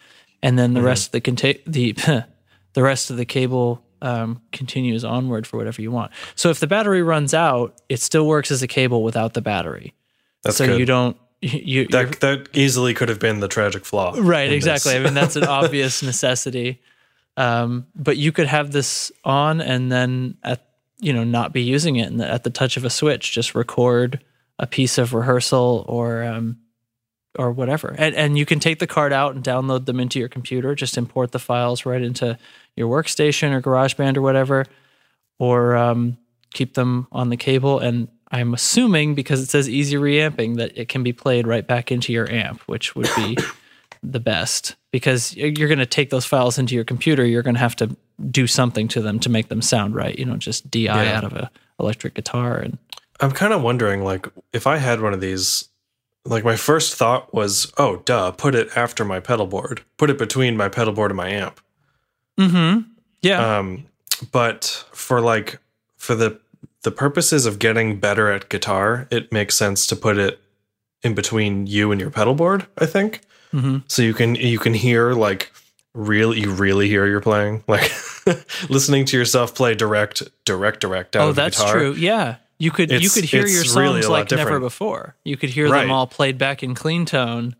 [0.42, 0.86] and then the Mm-hmm.
[0.86, 1.92] rest of the conta- the
[2.74, 6.12] the rest of the cable um, continues onward for whatever you want.
[6.34, 9.94] So if the battery runs out, it still works as a cable without the battery.
[10.44, 10.78] That's so good.
[10.78, 14.14] you don't you that that easily could have been the tragic flaw.
[14.16, 14.96] Right, exactly.
[14.96, 16.80] I mean, that's an obvious necessity.
[17.36, 20.64] Um, but you could have this on and then at
[20.98, 24.24] you know not be using it, and at the touch of a switch, just record
[24.58, 26.58] a piece of rehearsal or um,
[27.38, 27.94] or whatever.
[27.96, 30.74] And and you can take the card out and download them into your computer.
[30.74, 32.36] Just import the files right into
[32.76, 34.66] your workstation or GarageBand or whatever,
[35.38, 36.18] or um,
[36.52, 37.78] keep them on the cable.
[37.78, 41.90] And I'm assuming because it says easy reamping that it can be played right back
[41.90, 43.38] into your amp, which would be
[44.02, 47.24] the best because you're going to take those files into your computer.
[47.24, 47.96] You're going to have to
[48.30, 50.18] do something to them to make them sound right.
[50.18, 51.16] You know, just DI Yeah.
[51.16, 52.76] out of a electric guitar and
[53.20, 55.67] I'm kind of wondering, like, if I had one of these,
[56.28, 60.18] like, my first thought was, oh, duh, put it after my pedal board, put it
[60.18, 61.60] between my pedal board and my amp.
[62.38, 62.82] mm-hmm.
[63.22, 63.86] yeah, Um,
[64.32, 65.58] but for like,
[65.96, 66.40] for the
[66.82, 70.40] the purposes of getting better at guitar, it makes sense to put it
[71.02, 72.66] in between you and your pedal board.
[72.78, 73.20] I think
[73.52, 73.78] mm-hmm.
[73.88, 75.52] so you can you can hear like
[75.94, 77.90] really you really hear you're playing like
[78.68, 81.92] listening to yourself play direct direct direct out oh, of the that's true.
[81.94, 85.14] Yeah, you could you could hear your songs lot like never before.
[85.24, 85.82] You could hear Right.
[85.82, 87.54] them all played back in clean tone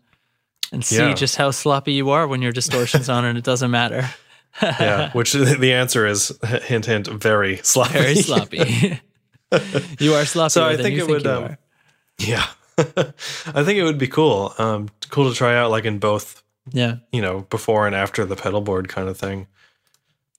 [0.71, 1.13] and see Yeah.
[1.13, 4.09] just how sloppy you are when your distortion's on and it doesn't matter.
[4.61, 7.93] yeah, which the answer is hint hint very sloppy.
[7.93, 8.99] Very sloppy.
[9.99, 10.49] you are sloppy.
[10.49, 11.57] So I than think you it would, you um.
[12.17, 12.45] Yeah.
[12.77, 14.53] I think it would be cool.
[14.57, 16.95] Um, cool to try out like in both, Yeah.
[17.11, 19.47] you know, before and after the pedal board kind of thing.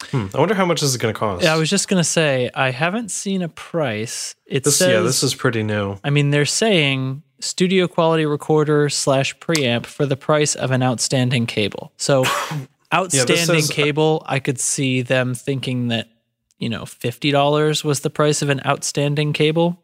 [0.04, 0.26] Hmm.
[0.34, 1.44] I wonder how much this is going to cost.
[1.44, 4.34] Yeah, I was just gonna say I haven't seen a price.
[4.46, 5.98] It this, says, yeah, this is pretty new.
[6.02, 11.46] I mean, they're saying studio quality recorder slash preamp for the price of an outstanding
[11.46, 11.92] cable.
[11.96, 12.24] So,
[12.94, 16.08] outstanding says- cable, I could see them thinking that
[16.58, 19.82] you know fifty dollars was the price of an outstanding cable.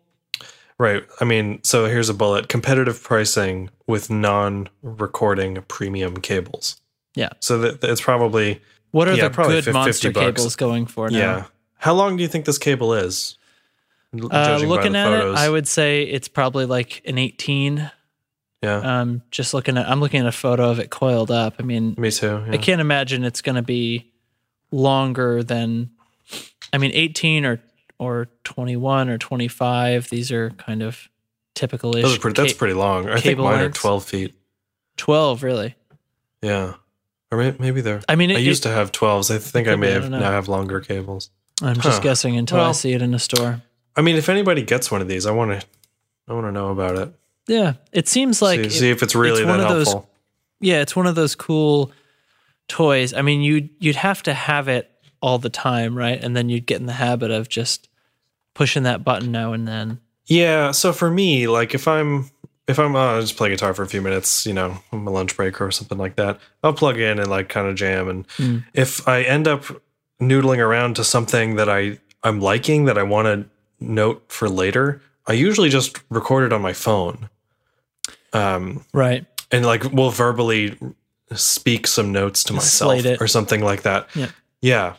[0.78, 1.04] Right.
[1.20, 6.80] I mean, so here's a bullet competitive pricing with non recording premium cables.
[7.14, 7.30] Yeah.
[7.40, 10.40] So that it's probably, What are Yeah, the good 50 monster bucks.
[10.40, 11.18] cables going for now?
[11.18, 11.44] yeah.
[11.78, 13.36] How long do you think this cable is?
[14.14, 15.34] Uh, looking at it.
[15.34, 17.90] I would say it's probably like an 18.
[18.62, 19.00] Yeah.
[19.00, 21.56] Um, just looking at, I'm looking at a photo of it coiled up.
[21.58, 22.42] I mean, Me too.
[22.48, 24.10] I can't imagine it's going to be
[24.70, 25.90] longer than,
[26.72, 27.60] I mean, 18 or
[27.98, 30.10] or 21 or 25.
[30.10, 31.08] These are kind of
[31.54, 32.02] typical ish.
[32.02, 33.08] Those are pretty, that's pretty long.
[33.08, 33.78] I think mine lengths.
[33.78, 34.34] are 12 feet.
[34.98, 35.74] 12, really.
[36.42, 36.74] Yeah.
[37.32, 38.02] Or may- maybe they're.
[38.08, 39.34] I mean, it, I used to have 12s.
[39.34, 41.30] I think I may have now have longer cables.
[41.62, 42.00] I'm just Huh.
[42.02, 43.62] guessing until I see it in a store.
[43.96, 45.66] I mean, if anybody gets one of these, I want to
[46.28, 47.12] I want to know about it.
[47.48, 49.88] Yeah, it seems like see, it- see if it's really it's that one of those-
[49.88, 50.10] helpful.
[50.60, 51.92] yeah, it's one of those cool
[52.68, 53.12] toys.
[53.14, 54.90] I mean, you'd you'd have to have it
[55.22, 56.22] all the time, right?
[56.22, 57.88] And then you'd get in the habit of just
[58.54, 60.00] pushing that button now and then.
[60.26, 62.30] Yeah, so for me, like if I'm
[62.68, 65.36] if I'm uh, just play guitar for a few minutes, you know, on my lunch
[65.36, 68.08] break or something like that, I'll plug in and like kind of jam.
[68.08, 68.64] And Mm.
[68.74, 69.64] if I end up
[70.20, 73.48] noodling around to something that I I'm liking that I want to
[73.78, 77.28] note for later, I usually just record it on my phone.
[78.32, 79.24] Um, Right.
[79.52, 80.76] and like we'll verbally
[81.34, 84.08] speak some notes to myself or something like that.
[84.14, 84.30] Yeah.
[84.60, 84.94] Yeah.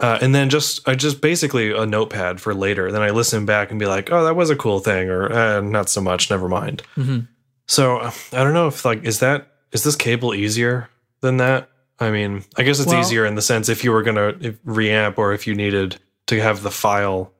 [0.00, 2.92] Uh, and then just I just basically a notepad for later.
[2.92, 5.60] Then I listen back and be like, oh, that was a cool thing, or eh,
[5.60, 6.30] not so much.
[6.30, 6.82] Never mind.
[6.94, 7.20] hmm
[7.66, 10.88] So uh, I don't know if like is that is this cable easier
[11.20, 11.68] than that?
[11.98, 14.34] I mean, I guess it's Well- easier in the sense if you were gonna
[14.64, 15.96] reamp or if you needed
[16.28, 17.32] to have the file,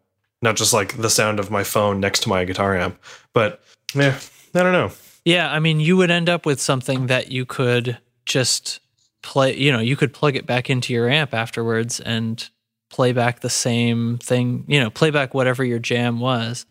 [0.42, 2.99] not just like the sound of my phone next to my guitar amp.
[3.33, 3.62] But
[3.94, 4.18] yeah,
[4.55, 4.90] I don't know.
[5.25, 8.81] Yeah, I mean, you would end up with something that you could just
[9.22, 12.48] play, you know, you could plug it back into your amp afterwards and
[12.90, 16.66] play back the same thing, you know, play back whatever your jam was.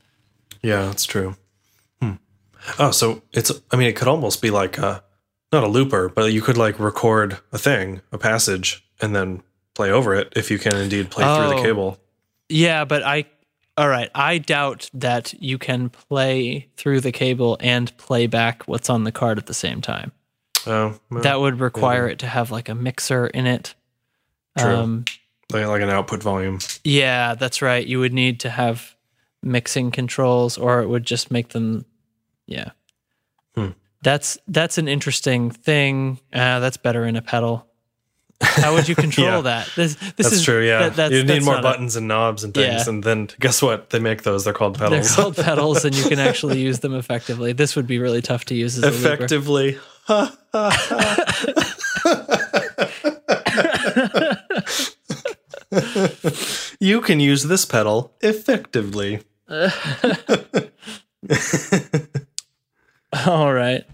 [0.63, 1.35] Yeah, that's true.
[2.01, 2.13] Hmm.
[2.79, 5.03] Oh, so it's, I mean, it could almost be like a,
[5.51, 9.43] not a looper, but you could like record a thing, a passage, and then
[9.75, 11.55] play over it if you can indeed play through Oh.
[11.55, 11.99] the cable.
[12.49, 13.25] Yeah, but I,
[13.77, 18.89] all right, I doubt that you can play through the cable and play back what's
[18.89, 20.11] on the card at the same time.
[20.67, 23.73] Oh, well, That would require it to have like a mixer in it.
[24.57, 24.75] True.
[24.75, 25.05] Um,
[25.51, 26.59] like, like an output volume.
[26.83, 27.85] Yeah, that's right.
[27.85, 28.95] You would need to have
[29.43, 31.85] mixing controls, or it would just make them.
[32.47, 32.71] Yeah,
[33.55, 33.69] Hmm.
[34.03, 36.19] that's that's an interesting thing.
[36.33, 37.65] Uh, that's better in a pedal.
[38.41, 39.41] How would you control Yeah.
[39.41, 39.69] that?
[39.75, 40.63] This, this That's is true.
[40.65, 42.89] Yeah, that- that's, you need more not a- buttons and knobs and things, Yeah.
[42.93, 43.89] and then guess what?
[43.89, 44.43] They make those.
[44.43, 45.07] They're called pedals.
[45.15, 47.51] they're called pedals, and you can actually use them effectively.
[47.53, 48.83] This would be really tough to use as
[50.09, 50.71] a looper.
[55.71, 56.77] Effectively.
[56.79, 59.21] you can use this pedal effectively.
[63.25, 63.85] All right.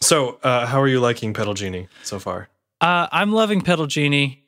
[0.00, 2.48] So, uh, how are you liking Pedal Genie so far?
[2.80, 4.44] Uh, I'm loving Pedal Genie.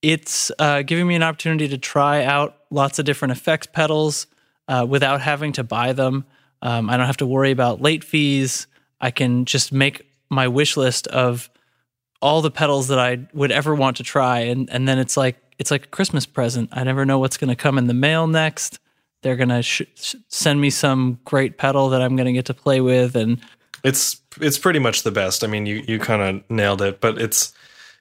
[0.00, 4.26] It's uh, giving me an opportunity to try out lots of different effects pedals
[4.68, 6.24] uh, without having to buy them.
[6.64, 8.66] Um, I don't have to worry about late fees.
[9.00, 11.48] I can just make my wish list of
[12.20, 15.36] all the pedals that I would ever want to try, and and then it's like
[15.58, 16.70] it's like a Christmas present.
[16.72, 18.80] I never know what's going to come in the mail next.
[19.22, 22.80] They're gonna sh- sh- send me some great pedal that I'm gonna get to play
[22.82, 23.40] with, and
[23.82, 25.44] It's it's pretty much the best.
[25.44, 27.52] I mean, you you kind of nailed it, but it's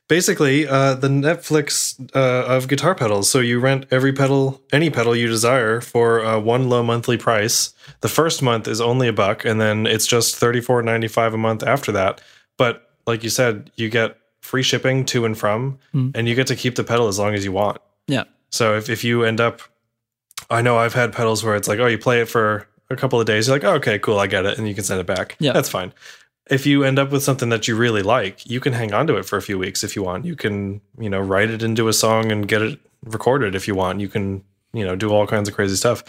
[0.08, 3.30] basically uh, the Netflix uh, of guitar pedals.
[3.30, 7.74] So you rent every pedal, any pedal you desire, for uh, one low monthly price.
[8.02, 11.34] The first month is only a buck, and then it's just thirty four ninety five
[11.34, 12.22] a month after that.
[12.58, 16.12] But like you said, you get free shipping to and from, Mm.
[16.16, 17.78] and you get to keep the pedal as long as you want.
[18.08, 19.62] yeah, So if, if you end up,
[20.50, 23.20] I know I've had pedals where it's like, oh, you play it for a couple
[23.22, 25.06] of days, you're like, oh, okay, cool, I get it, and you can send it
[25.08, 25.38] back.
[25.40, 25.54] Yeah.
[25.54, 25.94] that's fine.
[26.50, 29.16] If you end up with something that you really like, you can hang on to
[29.16, 30.26] it for a few weeks if you want.
[30.26, 33.76] You can, you know, write it into a song and get it recorded if you
[33.76, 34.02] want.
[34.02, 36.04] You can, you know, do all kinds of crazy stuff.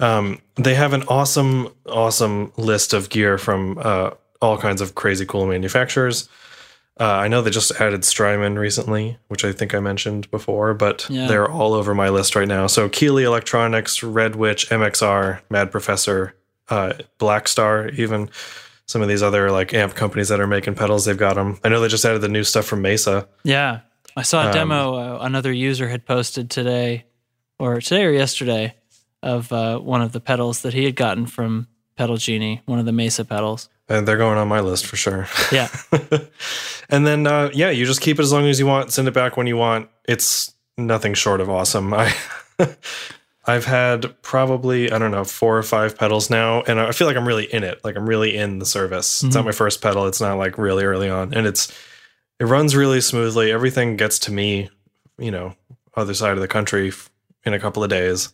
[0.00, 5.26] Um, they have an awesome, awesome list of gear from uh, all kinds of crazy
[5.26, 6.28] cool manufacturers.
[7.00, 11.06] Uh, I know they just added Strymon recently, which I think I mentioned before, but
[11.08, 11.26] Yeah.
[11.26, 12.66] they're all over my list right now.
[12.68, 16.34] So Keeley Electronics, Red Witch, MXR, Mad Professor,
[16.68, 18.28] uh, Blackstar, even
[18.92, 21.58] some of these other like amp companies that are making pedals, they've got them.
[21.64, 23.26] I know they just added the new stuff from Mesa.
[23.42, 23.80] Yeah,
[24.16, 27.06] I saw a Um, demo uh, another user had posted today,
[27.58, 28.74] or today or yesterday,
[29.22, 32.84] of uh, one of the pedals that he had gotten from Pedal Genie, one of
[32.84, 33.68] the Mesa pedals.
[33.88, 35.26] And they're going on my list for sure.
[35.50, 35.68] Yeah,
[36.90, 38.92] and then uh, yeah, you just keep it as long as you want.
[38.92, 39.88] Send it back when you want.
[40.06, 41.92] It's nothing short of awesome.
[41.94, 42.14] I
[43.44, 47.16] I've had probably I don't know four or five pedals now, and I feel like
[47.16, 47.82] I'm really in it.
[47.84, 49.22] Like I'm really in the service.
[49.22, 49.48] It's not mm-hmm.
[49.48, 50.06] my first pedal.
[50.06, 51.72] It's not like really early on, and it's
[52.38, 53.50] it runs really smoothly.
[53.50, 54.70] Everything gets to me,
[55.18, 55.54] you know,
[55.96, 56.92] other side of the country
[57.44, 58.32] in a couple of days.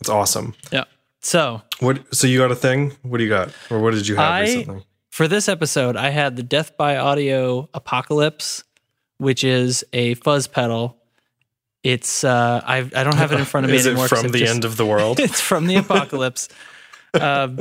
[0.00, 0.54] It's awesome.
[0.70, 0.84] yeah.
[1.20, 2.14] So What?
[2.14, 2.92] So you got a thing?
[3.02, 4.84] What do you got, or what did you have I- recently?
[5.10, 8.62] for this episode, I had the Death by Audio Apocalypse,
[9.16, 10.97] which is a fuzz pedal.
[11.82, 14.38] It's uh, I I don't have it in front of me Is it from the
[14.40, 15.20] just- end of the world?
[15.20, 16.48] it's from the apocalypse.
[17.18, 17.60] um,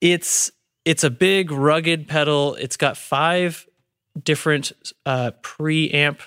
[0.00, 0.50] it's
[0.84, 2.54] it's a big rugged pedal.
[2.54, 3.66] It's got five
[4.22, 4.72] different
[5.04, 6.20] uh, preamp,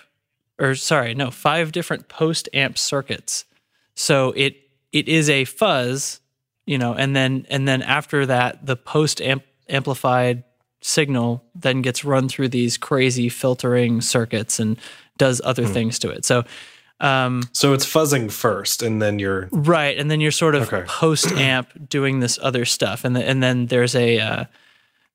[0.60, 3.45] or sorry, no, five different post amp circuits.
[3.95, 4.58] So it
[4.91, 6.19] it is a fuzz,
[6.65, 10.43] you know, and then and then after that, the post amp amplified
[10.82, 14.77] signal then gets run through these crazy filtering circuits and
[15.17, 16.25] does other things to it.
[16.25, 16.43] So
[17.02, 20.86] um, So it's fuzzing first, and then you're Right, and then you're sort of Okay.
[20.88, 24.46] post amp doing this other stuff, and the, and then there's a uh,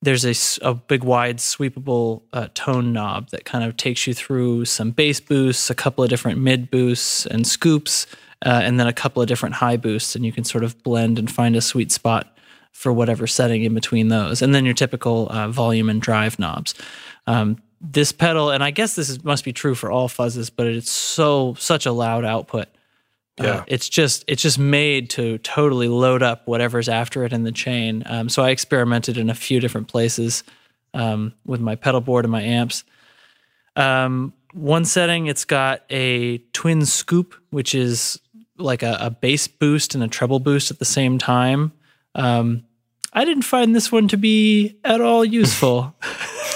[0.02, 4.90] there's a big wide sweepable uh, tone knob that kind of takes you through some
[4.90, 8.06] bass boosts, a couple of different mid boosts and scoops,
[8.44, 11.18] uh, and then a couple of different high boosts, and you can sort of blend
[11.18, 12.36] and find a sweet spot
[12.72, 16.74] for whatever setting in between those, and then your typical uh, volume and drive knobs.
[17.26, 20.66] Um, this pedal, and I guess this is, must be true for all fuzzes, but
[20.66, 22.68] it's so such a loud output.
[23.38, 23.64] Uh, Yeah.
[23.66, 28.02] it's just it's just made to totally load up whatever's after it in the chain.
[28.06, 30.42] Um, so I experimented in a few different places
[30.94, 32.82] um, with my pedal board and my amps.
[33.76, 38.18] Um, one setting, it's got a twin scoop, which is
[38.56, 41.72] like a, a bass boost and a treble boost at the same time.
[42.14, 42.64] Um,
[43.12, 45.94] I didn't find this one to be at all useful.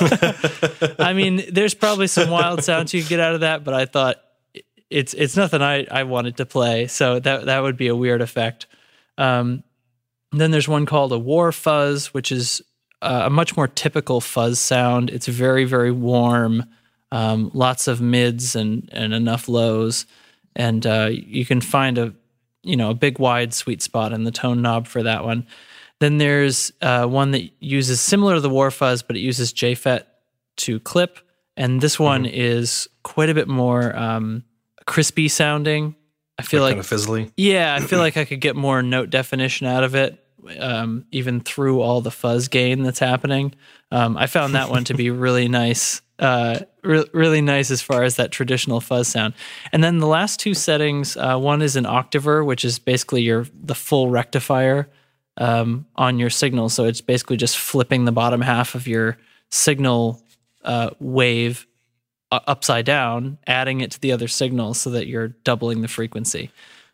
[0.99, 3.87] I mean, there's probably some wild sounds you could get out of that, but I
[3.87, 4.17] thought
[4.91, 8.21] it's it's nothing I, I wanted to play, so that that would be a weird
[8.21, 8.67] effect.
[9.19, 9.63] Um,
[10.33, 12.61] then there's one called a war fuzz, which is
[13.03, 15.11] uh, a much more typical fuzz sound.
[15.11, 16.65] It's very very warm,
[17.13, 20.07] um, lots of mids and and enough lows,
[20.57, 22.13] and uh, you can find a
[22.63, 25.47] you know a big wide sweet spot in the tone knob for that one.
[26.01, 30.05] Then there's uh, one that uses similar to the war fuzz, but it uses JFET
[30.57, 31.19] to clip,
[31.57, 34.45] and this one is quite a bit more um,
[34.87, 35.95] crispy sounding.
[36.39, 37.31] I feel like kind of fizzly.
[37.37, 40.19] yeah, I feel like I could get more note definition out of it,
[40.59, 43.55] um, even through all the fuzz gain that's happening.
[43.93, 48.05] Um, I found that one to be really nice, uh, re- really nice as far
[48.05, 49.35] as that traditional fuzz sound.
[49.71, 53.45] And then the last two settings, uh, one is an octaver, which is basically your
[53.53, 54.89] the full rectifier
[55.37, 56.69] um, on your signal.
[56.69, 59.19] So it's basically just flipping the bottom half of your
[59.51, 60.23] signal
[60.65, 61.67] uh, wave
[62.31, 66.51] upside down, adding it to the other signal so that you're doubling the frequency.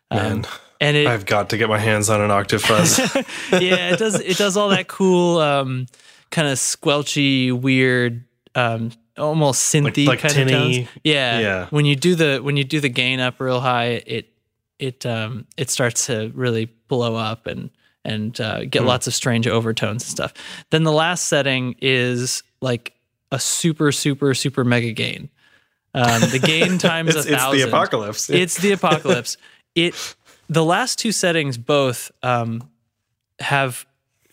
[0.09, 0.45] Um,
[0.79, 2.97] and it, I've got to get my hands on an octave fuzz.
[3.51, 4.19] yeah, it does.
[4.19, 5.87] It does all that cool, um,
[6.29, 8.23] kind of squelchy, weird,
[8.55, 10.53] um, almost synthy like kind tinny.
[10.53, 10.89] of tones.
[11.03, 11.67] Yeah, Yeah.
[11.69, 14.31] When you do the when you do the gain up real high, it
[14.79, 17.69] it um, it starts to really blow up and
[18.07, 18.87] and uh, get Hmm.
[18.87, 20.33] lots of strange overtones and stuff.
[20.71, 22.93] Then the last setting is like
[23.31, 25.29] a super super super mega gain.
[25.93, 28.29] Um, the gain times it's, a it's thousand the apocalypse.
[28.31, 29.37] it's the apocalypse.
[29.75, 29.93] It
[30.49, 32.69] the last two settings both um,
[33.39, 33.85] have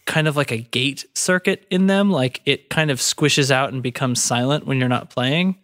[0.06, 2.10] kind of like a gate circuit in them.
[2.10, 5.56] Like it kind of squishes out and becomes silent when you're not playing,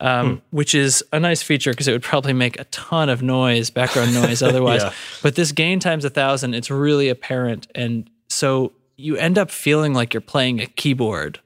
[0.00, 3.70] um, which is a nice feature because it would probably make a ton of noise,
[3.70, 4.82] background noise otherwise.
[4.82, 4.92] Yeah.
[5.22, 9.94] But this gain times a thousand, it's really apparent, and so you end up feeling
[9.94, 11.40] like you're playing a keyboard.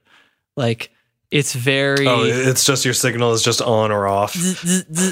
[0.55, 0.91] Like
[1.31, 4.35] it's very oh, it's just your signal is just on or off.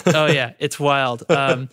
[0.08, 1.24] oh yeah, it's wild.
[1.30, 1.70] Um,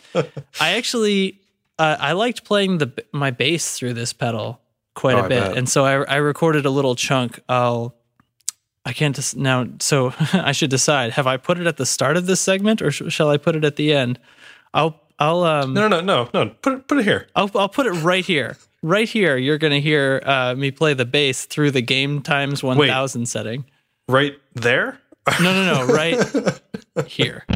[0.60, 1.40] I actually
[1.78, 4.60] uh, I liked playing the my bass through this pedal
[4.94, 7.40] quite Oh, a bit, and so I, I recorded a little chunk.
[7.48, 7.94] I'll
[8.86, 9.66] I can't just now.
[9.80, 12.90] So I should decide: have I put it at the start of this segment, or
[12.90, 14.18] sh- shall I put it at the end?
[14.74, 16.50] I'll I'll um No, no, no, no.
[16.62, 17.28] Put it, put it here.
[17.34, 18.56] I'll I'll put it right here.
[18.82, 22.76] Right here, you're gonna hear uh, me play the bass through the game times one
[22.86, 23.64] thousand setting.
[24.08, 25.00] Right there.
[25.40, 26.60] No, no, no, right
[27.06, 27.44] here.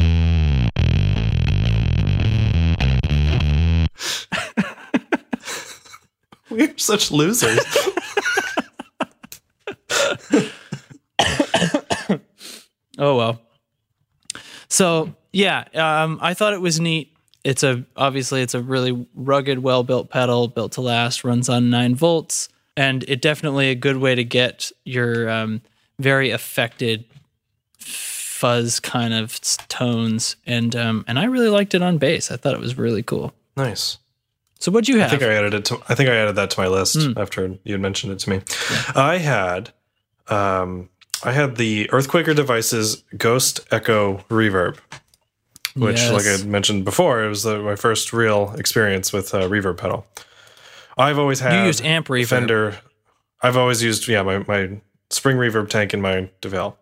[6.51, 7.61] We're such losers.
[12.99, 13.41] Oh well.
[14.69, 17.15] So yeah, um, I thought it was neat.
[17.45, 21.71] It's a obviously it's a really rugged, well built pedal, built to last, runs on
[21.71, 25.63] nine volts, and it definitely a good way to get your um,
[25.99, 27.05] very affected
[27.79, 30.37] fuzz kind of tones.
[30.47, 32.31] And um, and I really liked it on bass.
[32.31, 33.33] I thought it was really cool.
[33.57, 33.99] nice.
[34.61, 35.07] So what'd you have?
[35.07, 35.79] I think I added it to.
[35.89, 38.41] I think I added that to my list after you had mentioned it to me.
[38.97, 39.73] I had,
[40.27, 40.89] um,
[41.25, 44.77] I had the Earthquaker Devices Ghost Echo Reverb,
[45.75, 46.13] which, Yes.
[46.13, 50.07] like I mentioned before, it was the, my first real experience with a reverb pedal.
[50.97, 52.27] I've always had you used amp reverb.
[52.29, 52.79] Fender.
[53.43, 56.77] I've always used yeah my my spring reverb tank in my DeVille,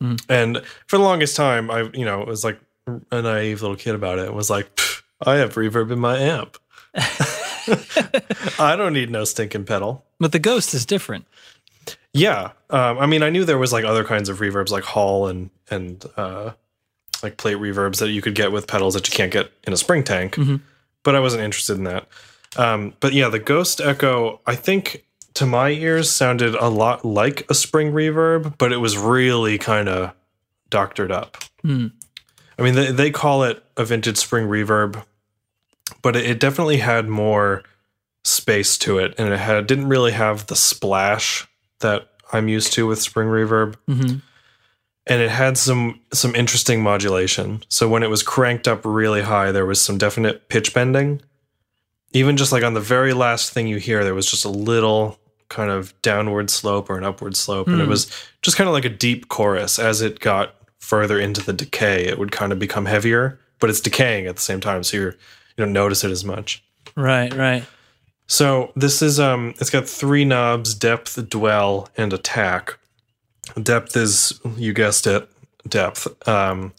[0.00, 0.16] Hmm.
[0.28, 2.60] and for the longest time I you know was like
[3.10, 4.34] a naive little kid about it.
[4.34, 4.78] Was like
[5.24, 6.58] I have reverb in my amp.
[8.58, 10.04] I don't need no stinking pedal.
[10.18, 11.26] But the Ghost is different.
[12.14, 15.28] Yeah, um, I mean I knew there was like other kinds of reverbs like Hall
[15.28, 16.52] and and uh,
[17.22, 19.76] like plate reverbs that you could get with pedals that you can't get in a
[19.76, 20.36] spring tank,
[21.02, 22.06] but I wasn't interested in that.
[22.56, 25.04] Um, but yeah, the Ghost Echo, I think
[25.34, 29.88] to my ears sounded a lot like a spring reverb, but it was really kind
[29.88, 30.12] of
[30.68, 31.38] doctored up.
[31.62, 31.88] Hmm.
[32.58, 35.02] I mean, they, they call it a vintage spring reverb,
[36.02, 37.62] but it, it definitely had more
[38.24, 41.48] space to it, and it had didn't really have the splash
[41.82, 44.16] that I'm used to with spring reverb hmm
[45.08, 47.64] and it had some some interesting modulation.
[47.68, 51.20] So when it was cranked up really high, there was some definite pitch bending.
[52.12, 55.18] Even just like on the very last thing you hear, there was just a little
[55.48, 57.90] kind of downward slope or an upward slope, and it Hmm.
[57.90, 58.06] was
[58.42, 59.78] just kind of like a deep chorus.
[59.80, 63.80] As it got further into the decay, it would kind of become heavier, but it's
[63.80, 65.12] decaying at the same time, so you're
[65.56, 66.62] you don't notice it as much.
[66.96, 67.64] Right, right.
[68.26, 72.78] So this is um it's got three knobs, depth, dwell, and attack.
[73.62, 75.28] Depth is you guessed it,
[75.68, 76.06] depth.
[76.28, 76.72] Um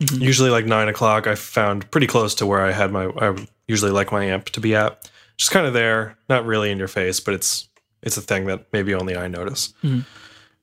[0.00, 0.22] Mhm.
[0.22, 3.90] usually like nine o'clock I found pretty close to where I had my I usually
[3.90, 5.10] like my amp to be at.
[5.36, 7.68] Just kind of there, not really in your face, but it's
[8.02, 9.74] it's a thing that maybe only I notice.
[9.84, 10.04] Mhm.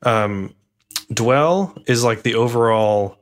[0.03, 0.53] Um
[1.13, 3.17] dwell is like the overall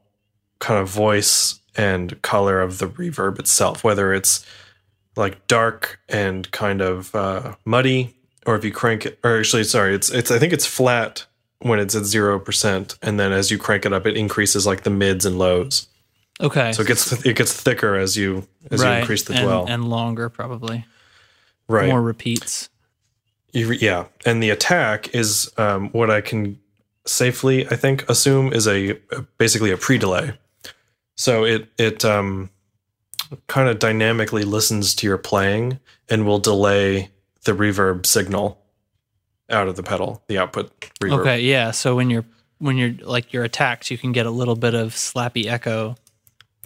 [0.59, 4.45] kind of voice and color of the reverb itself, whether it's
[5.15, 9.95] like dark and kind of uh, muddy, or if you crank it, or actually, sorry,
[9.95, 11.25] it's it's I think it's flat
[11.59, 14.83] when it's at zero percent, and then as you crank it up, it increases like
[14.83, 15.87] the mids and lows.
[16.41, 16.73] Okay.
[16.73, 19.65] So it gets it gets thicker as you as you increase the and, dwell.
[19.67, 20.85] and longer probably.
[21.67, 21.89] right.
[21.89, 22.69] More repeats.
[23.53, 26.59] You, yeah, and the attack is um, what I can
[27.05, 28.99] safely, I think, assume is a
[29.37, 30.33] basically a pre-delay.
[31.15, 32.49] So it it um,
[33.47, 37.09] kind of dynamically listens to your playing and will delay
[37.43, 38.59] the reverb signal
[39.49, 40.71] out of the pedal, the output
[41.01, 41.19] reverb.
[41.21, 41.71] Okay, yeah.
[41.71, 42.25] So when you're
[42.59, 45.95] when you're like you're attacked, you can get a little bit of slappy echo.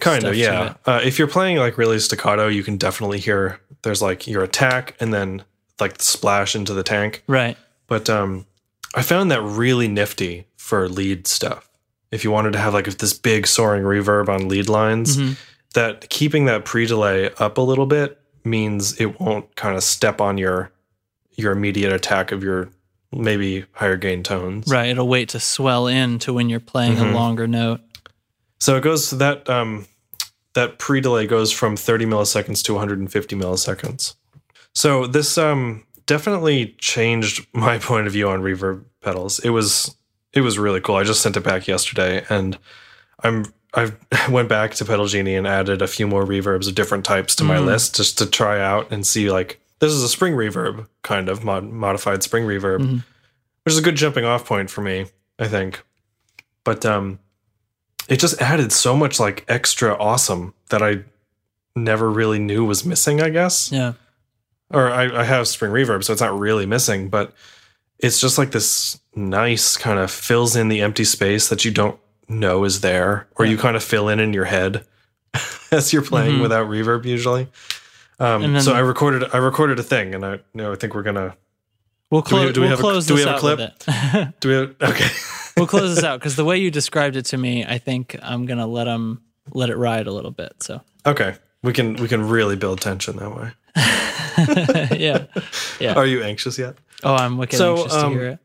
[0.00, 0.74] Kind of, yeah.
[0.86, 4.96] Uh, if you're playing like really staccato, you can definitely hear there's like your attack
[4.98, 5.44] and then
[5.78, 7.22] like the splash into the tank.
[7.26, 7.56] Right.
[7.86, 8.46] But um,
[8.94, 11.68] I found that really nifty for lead stuff.
[12.10, 15.36] If you wanted to have like if this big soaring reverb on lead lines, Mhm.
[15.74, 20.20] That keeping that pre delay up a little bit means it won't kind of step
[20.20, 20.70] on your
[21.36, 22.70] your immediate attack of your
[23.12, 24.66] maybe higher gain tones.
[24.70, 24.88] Right.
[24.90, 27.10] It'll wait to swell in to when you're playing Mhm.
[27.10, 27.80] a longer note.
[28.58, 29.86] So it goes that um
[30.54, 34.14] that pre delay goes from 30 milliseconds to 150 milliseconds.
[34.74, 39.38] So this um definitely changed my point of view on reverb pedals.
[39.40, 39.94] It was
[40.32, 40.96] it was really cool.
[40.96, 42.58] I just sent it back yesterday and
[43.22, 43.92] I'm I
[44.30, 47.44] went back to Pedal Genie and added a few more reverbs of different types to
[47.44, 47.66] my Mm.
[47.66, 51.42] list just to try out and see like this is a spring reverb kind of
[51.44, 53.04] mod- modified spring reverb, Mhm.
[53.64, 55.06] which is a good jumping off point for me,
[55.38, 55.82] I think.
[56.64, 57.18] But um
[58.08, 61.04] it just added so much like extra awesome that I
[61.76, 63.70] never really knew was missing, I guess.
[63.70, 63.92] Yeah.
[64.72, 67.32] Or I, I have spring reverb, so it's not really missing, but
[68.00, 71.98] it's just like this nice kind of fills in the empty space that you don't
[72.30, 74.84] know is there, or you kind of fill in in your head
[75.72, 76.42] as you're playing Mhm.
[76.42, 77.48] without reverb usually.
[78.18, 81.02] Um, so I recorded I recorded a thing, and I you know I think we're
[81.02, 81.36] gonna
[82.10, 83.58] We'll, Do we- do we we'll have a- close do we have a clip?
[84.40, 85.06] do we have, okay.
[85.56, 88.46] we'll close this out because the way you described it to me, I think I'm
[88.46, 89.22] gonna let them
[89.54, 90.54] let it ride a little bit.
[90.60, 93.52] So okay, we can we can really build tension that way.
[94.98, 95.26] yeah.
[95.78, 95.94] Yeah.
[95.94, 96.76] Are you anxious yet?
[97.02, 98.38] Oh, I'm wicked So, anxious um, to hear it.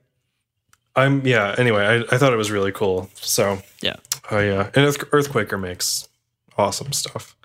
[0.95, 1.55] I'm yeah.
[1.57, 3.09] Anyway, I, I thought it was really cool.
[3.15, 3.95] So Yeah.
[4.31, 6.07] oh yeah, and Earth, Earthquaker makes
[6.57, 7.35] awesome stuff.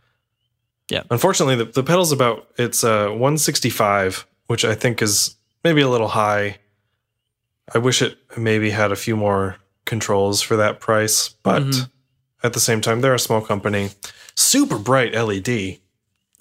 [0.89, 1.03] Yeah.
[1.11, 5.35] Unfortunately, the, the pedal's about it's uh 165, which I think is
[5.65, 6.59] maybe a little high.
[7.75, 11.91] I wish it maybe had a few more controls for that price, but Mhm.
[12.43, 13.91] at the same time, they're a small company.
[14.35, 15.79] Super bright LED.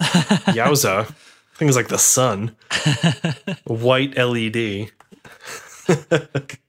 [0.00, 1.12] Yowza.
[1.56, 2.56] Things like the sun.
[3.64, 4.90] White LED.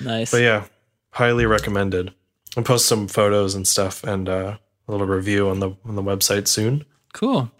[0.00, 0.30] Nice.
[0.30, 0.64] But yeah,
[1.10, 2.12] highly recommended.
[2.56, 4.56] I'll post some photos and stuff and uh,
[4.88, 6.84] a little review on the on the website soon.
[7.12, 7.50] Cool.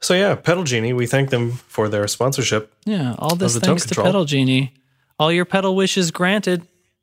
[0.00, 2.72] So yeah, Pedal Genie, we thank them for their sponsorship.
[2.86, 3.14] Yeah.
[3.18, 3.94] All this thanks to.
[4.02, 4.72] Pedal Genie.
[5.18, 6.62] All your pedal wishes granted.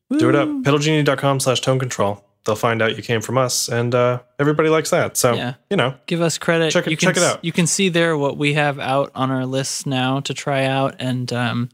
[0.09, 0.47] Do it up.
[0.47, 2.23] Pedalgenie.com slash tone control.
[2.45, 5.17] They'll find out you came from us and uh, everybody likes that.
[5.17, 5.55] So Yeah.
[5.69, 6.71] you know, Give us credit.
[6.71, 7.43] Check it- you can, check it out.
[7.43, 10.95] You can see there what we have out on our lists now to try out.
[10.97, 11.69] And um,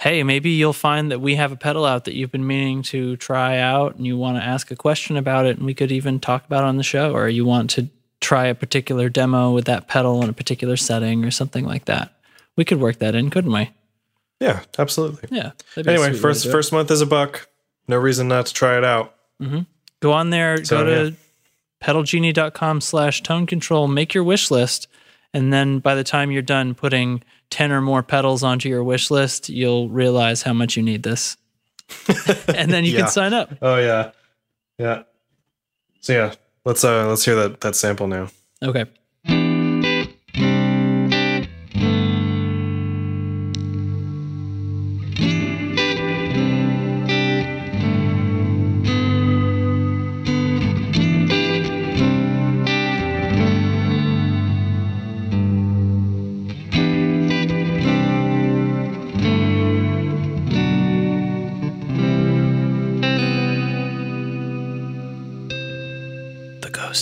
[0.00, 3.16] hey, maybe you'll find that we have a pedal out that you've been meaning to
[3.16, 5.56] try out and you want to ask a question about it.
[5.56, 7.88] And we could even talk about it on the show, or you want to
[8.20, 12.14] try a particular demo with that pedal in a particular setting or something like that.
[12.56, 13.70] We could work that in, couldn't we?
[14.40, 15.28] yeah, absolutely.
[15.30, 15.52] Yeah.
[15.74, 17.48] that'd be a Anyway, sweet way to first first month is a buck.
[17.88, 19.14] No reason not to try it out.
[19.40, 19.60] Mm-hmm.
[20.00, 21.16] go on there, So, go to
[21.82, 24.88] pedalgenie.com slash tone control, make your wish list.
[25.32, 27.22] And then by the time you're done putting
[27.54, 31.36] 10 or more pedals onto your wish list, you'll realize how much you need this.
[32.48, 33.02] and then you Yeah.
[33.02, 33.54] can sign up.
[33.62, 34.10] Oh yeah,
[34.76, 35.02] yeah.
[36.00, 36.34] So yeah,
[36.64, 38.28] let's uh let's hear that that sample now.
[38.60, 38.86] Okay.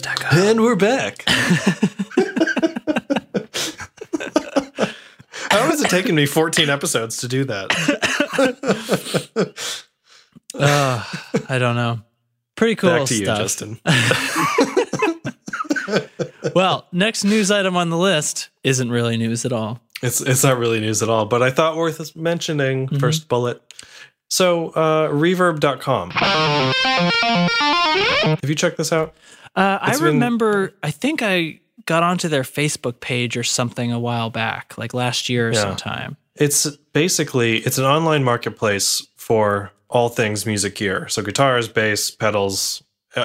[0.01, 0.27] Echo.
[0.33, 1.25] And we're back.
[5.51, 7.71] How has it taken me 14 episodes to do that?
[10.55, 11.03] Uh,
[11.49, 12.01] I don't know.
[12.57, 13.39] Pretty cool Back to you, stuff.
[13.39, 13.81] Justin.
[16.55, 19.81] Well, next news item on the list isn't really news at all.
[20.03, 22.99] It's it's not really news at all, but I thought worth mentioning Mm-hmm.
[22.99, 23.63] first bullet.
[24.29, 26.11] So, uh, reverb.com.
[26.11, 26.75] Have
[28.49, 29.15] you checked this out?
[29.55, 33.99] Uh, I been- remember, I think I got onto their Facebook page or something a
[33.99, 35.61] while back, like last year or Yeah.
[35.63, 36.17] sometime.
[36.37, 41.07] It's basically it's an online marketplace for all things music gear.
[41.09, 42.83] So guitars, bass, pedals,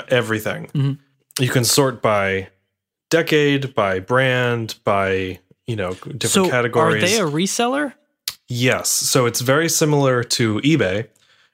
[0.09, 0.67] everything.
[0.75, 0.97] Mhm.
[1.39, 2.49] You can sort by
[3.09, 7.03] decade, by brand, by you know different So categories.
[7.03, 7.93] are they a reseller?
[8.49, 8.89] Yes.
[8.89, 11.07] So it's very similar to eBay,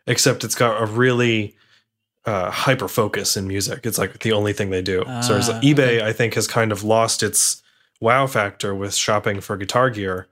[0.08, 1.56] except it's got a really
[2.26, 3.86] uh, hyper focus in music.
[3.86, 5.04] It's like the only thing they do.
[5.22, 7.62] so whereas Ah, eBay, I think, has kind of lost its
[8.00, 10.28] wow factor with shopping for guitar gear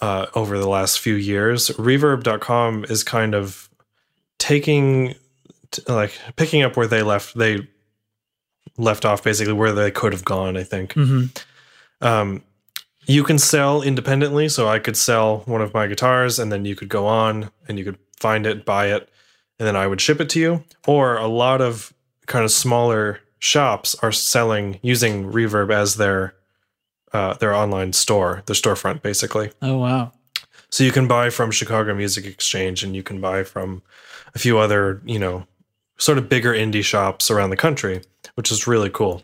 [0.00, 1.68] uh, over the last few years.
[1.70, 3.68] Reverb.com is kind of
[4.38, 5.14] taking,
[5.70, 7.36] t- like, picking up where they left.
[7.36, 7.68] They
[8.78, 10.56] left off basically where they could have gone.
[10.56, 12.06] I think Mm-hmm.
[12.06, 12.42] um,
[13.06, 14.48] you can sell independently.
[14.48, 17.78] So I could sell one of my guitars, and then you could go on and
[17.78, 19.08] you could find it, buy it,
[19.58, 20.64] and then I would ship it to you.
[20.86, 21.92] Or a lot of
[22.26, 26.34] kind of smaller shops are selling using Reverb as their
[27.12, 29.50] uh, their online store, their storefront, basically.
[29.60, 30.12] Oh, wow.
[30.70, 33.82] So you can buy from Chicago Music Exchange, and you can buy from
[34.34, 35.46] a few other, you know,
[35.98, 38.00] sort of bigger indie shops around the country,
[38.34, 39.22] which is really cool.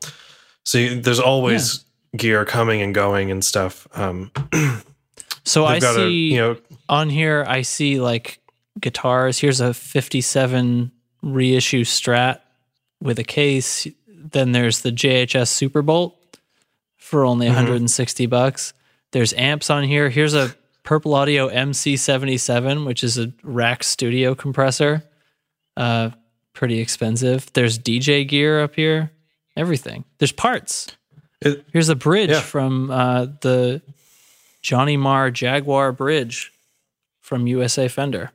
[0.64, 1.83] So you, there's always
[2.14, 3.89] gear coming and going and stuff.
[3.95, 4.31] Um,
[5.49, 6.57] So I see a, you know,
[6.89, 8.39] on here, I see like
[8.81, 9.39] guitars.
[9.39, 10.91] Here's a 57
[11.22, 12.41] reissue Strat
[13.01, 13.87] with a case.
[14.09, 16.14] Then there's the JHS Superbolt
[16.97, 17.55] for only Mm-hmm.
[17.57, 18.72] 160 bucks.
[19.12, 20.09] There's amps on here.
[20.11, 25.03] Here's a Purple Audio MC77, which is a rack studio compressor.
[25.76, 26.11] Uh,
[26.53, 27.51] pretty expensive.
[27.53, 29.11] There's DJ gear up here.
[29.57, 30.05] Everything.
[30.18, 30.89] There's parts.
[31.41, 32.41] it, Here's a bridge Yeah.
[32.41, 33.81] from uh, the
[34.62, 36.53] Johnny Marr Jaguar bridge
[37.20, 38.31] from USA Fender.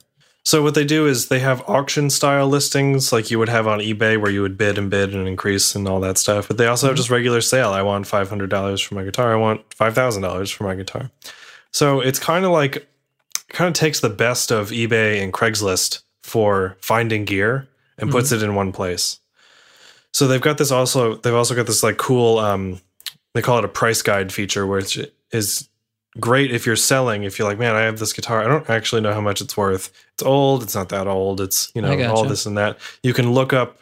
[0.46, 3.80] So what they do is they have auction style listings like you would have on
[3.80, 6.48] eBay where you would bid and bid and increase and all that stuff.
[6.48, 6.91] But they also Mm-hmm.
[6.91, 7.70] have just regular sale.
[7.72, 9.32] I want five hundred dollars for my guitar.
[9.34, 11.12] I want five thousand dollars for my guitar.
[11.72, 12.88] So it's kind of like
[13.50, 17.68] kind of takes the best of eBay and Craigslist for finding gear
[17.98, 18.44] and puts Mm-hmm.
[18.44, 19.20] it in one place.
[20.12, 22.82] So they've got this also they've also got this like cool um
[23.34, 25.00] they call it a price guide feature which
[25.32, 25.68] is
[26.20, 27.24] great if you're selling.
[27.24, 28.43] If you're like, man, I have this guitar.
[28.43, 29.91] I don't actually know how much it's worth.
[30.14, 30.64] It's old.
[30.64, 31.41] It's not that old.
[31.41, 32.78] It's you know I all this and that.
[33.01, 33.80] You can look up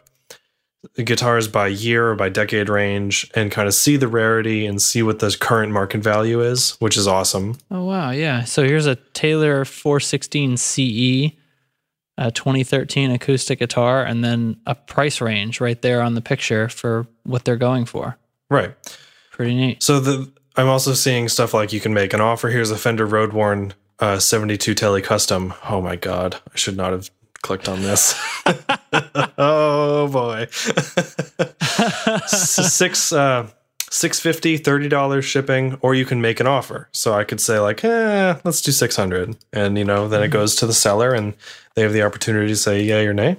[1.04, 5.04] guitars by year or by decade range and kind of see the rarity and see
[5.04, 7.58] what the current market value is, which is awesome.
[7.70, 8.44] Oh wow, yeah.
[8.44, 11.34] So here's a Taylor 416 CE,
[12.18, 17.08] a 2013 acoustic guitar, and then a price range right there on the picture for
[17.24, 18.18] what they're going for.
[18.50, 18.74] Right.
[19.32, 19.84] Pretty neat.
[19.84, 22.50] So the I'm also seeing stuff like you can make an offer.
[22.50, 25.54] Here's a Fender Roadworn uh, 72 Tele Custom.
[25.70, 27.10] Oh my god, I should not have
[27.42, 28.20] clicked on this.
[29.38, 30.48] oh boy,
[32.28, 33.48] six uh,
[33.90, 36.90] six fifty, thirty dollars shipping, or you can make an offer.
[36.92, 40.30] So I could say like, eh, let's do six hundred, and you know, then it
[40.30, 41.36] goes to the seller, and
[41.76, 43.38] they have the opportunity to say yay or nay.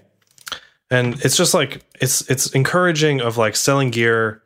[0.91, 4.43] And it's just like it's it's encouraging of like selling gear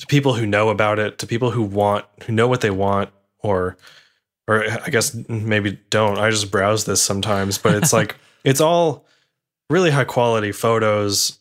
[0.00, 3.10] to people who know about it, to people who want, who know what they want,
[3.40, 3.76] or,
[4.48, 6.18] or I guess maybe don't.
[6.18, 9.04] I just browse this sometimes, but it's like it's all
[9.68, 11.38] really high quality photos.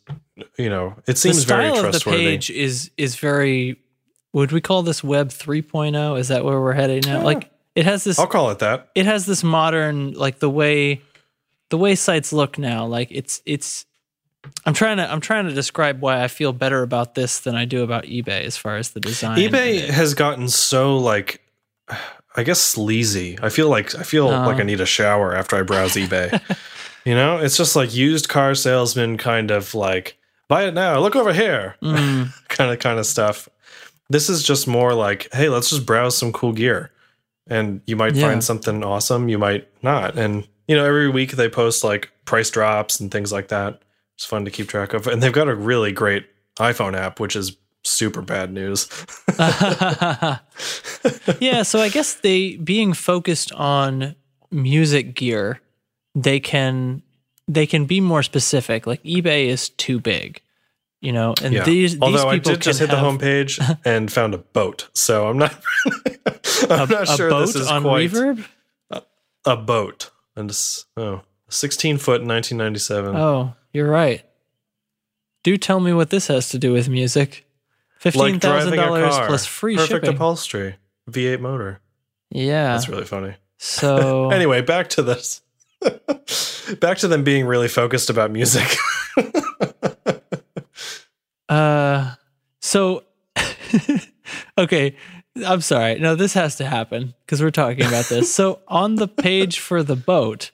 [0.58, 3.78] You know, it The seems very of the page is is very.
[4.34, 6.20] Would we call this Web 3.0?
[6.20, 7.20] Is that where we're heading now?
[7.20, 7.24] Yeah.
[7.24, 8.90] Like it has this I'll call it that.
[8.94, 11.02] it has this modern like the way
[11.70, 13.86] the way sites look now like it's it's
[14.66, 17.66] i'm trying to i'm trying to describe why i feel better about this than i
[17.66, 21.42] do about ebay as far as the design eBay has gotten so like,
[22.36, 23.38] I guess sleazy.
[23.42, 24.46] I feel like I feel Oh.
[24.46, 26.40] like I need a shower after I browse eBay.
[27.06, 30.16] you know, it's just like used car salesman kind of like
[30.48, 31.00] buy it now.
[31.00, 31.76] Look over here.
[31.82, 33.50] Mm, kind of kind of stuff.
[34.10, 36.92] This is just more like, hey, let's just browse some cool gear.
[37.48, 38.28] And you might Yeah.
[38.28, 40.18] find something awesome, you might not.
[40.18, 43.82] And you know, every week they post like price drops and things like that.
[44.20, 45.08] It's fun to keep track of.
[45.08, 46.26] And they've got a really great
[46.60, 47.56] iPhone app, which is
[47.86, 48.90] super bad news.
[51.40, 54.14] yeah so i guess they being focused on
[54.52, 55.62] music gear
[56.14, 57.02] they can
[57.48, 60.42] they can be more specific like ebay is too big
[61.00, 61.64] you know and Yeah.
[61.64, 64.90] these these Although I people did just hit the homepage and found a boat.
[64.94, 65.56] So I'm not
[66.70, 68.46] I'm a, not a sure boat this is on quite reverb
[69.46, 70.10] a boat.
[70.36, 70.52] And
[70.98, 73.16] oh, 16 foot 1997.
[73.16, 74.24] Oh, you're right.
[75.44, 77.46] Do tell me what this has to do with music.
[78.00, 80.16] Fifteen like thousand a dollars plus free Perfect shipping.
[80.16, 80.76] upholstery.
[81.10, 81.82] V8 motor.
[82.30, 82.74] yeah.
[82.74, 83.36] That's really funny.
[83.58, 85.42] so Anyway, back to this.
[86.80, 88.68] back to them being really focused about music.
[91.50, 92.14] uh
[92.62, 93.04] so
[94.58, 94.96] okay.
[95.46, 96.00] I'm sorry.
[96.00, 98.34] No, this has to happen because we're talking about this.
[98.34, 100.52] So on the page for the boat,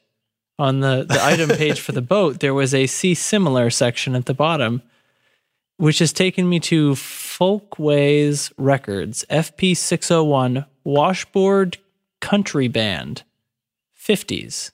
[0.57, 4.25] on the, the item page for the boat, there was a see similar section at
[4.25, 4.81] the bottom,
[5.77, 11.77] which has taken me to Folkways Records, FP 601 Washboard
[12.21, 13.23] Country Band
[13.99, 14.71] 50s.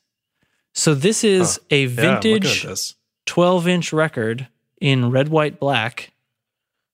[0.74, 2.96] So this is a Yeah, looking at vintage this.
[3.26, 4.48] 12 inch record
[4.80, 6.12] in red, white, black.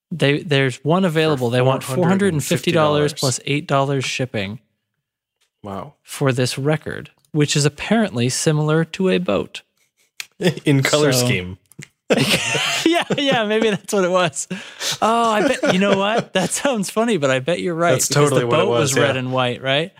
[0.10, 1.50] They there's one available.
[1.50, 3.20] They want four hundred and fifty dollars $450.
[3.20, 4.60] plus eight dollars shipping
[5.64, 5.96] Wow.
[6.02, 9.62] for this record, which is apparently similar to a boat.
[10.66, 11.58] In color So- scheme.
[12.86, 14.48] yeah, yeah, maybe that's what it was.
[15.02, 16.32] Oh, I bet you know what?
[16.34, 17.92] That sounds funny, but I bet you're right.
[17.92, 19.92] That's totally the what it boat was, red and white, right?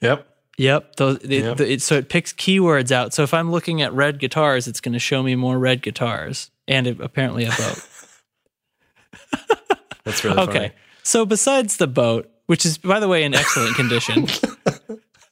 [0.00, 0.26] Yep.
[0.56, 0.96] Yep.
[0.96, 1.56] Those, it, Yep.
[1.58, 3.12] the- it- so it picks keywords out.
[3.12, 6.50] So if I'm looking at red guitars, it's going to show me more red guitars
[6.66, 7.86] and it, apparently a boat.
[10.04, 10.52] That's really Okay.
[10.52, 10.70] funny.
[11.02, 14.26] So besides the boat, which is by the way in excellent condition,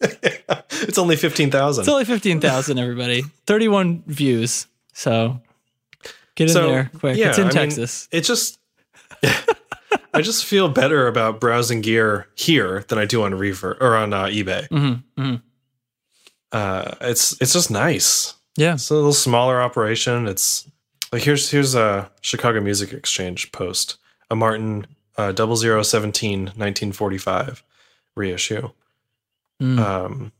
[0.80, 1.82] It's only 15,000.
[1.82, 2.78] it's only fifteen thousand.
[2.78, 4.66] Everybody, thirty-one views.
[4.92, 5.40] So
[6.36, 7.16] get in So, there quick.
[7.16, 8.08] yeah, it's in I mean, Texas.
[8.12, 8.58] it just
[10.14, 14.12] I just feel better about browsing gear here than I do on Reverb or on
[14.12, 14.68] uh, eBay.
[14.68, 15.36] hmm hmm
[16.52, 18.34] Uh, it's it's just nice.
[18.56, 18.74] Yeah.
[18.74, 20.26] It's a little smaller operation.
[20.28, 20.68] It's
[21.12, 23.96] like here's here's a Chicago Music Exchange post,
[24.30, 24.86] a Martin
[25.16, 27.62] uh, 0017 1945
[28.16, 28.70] reissue.
[29.60, 29.78] Mm.
[29.78, 30.32] Um,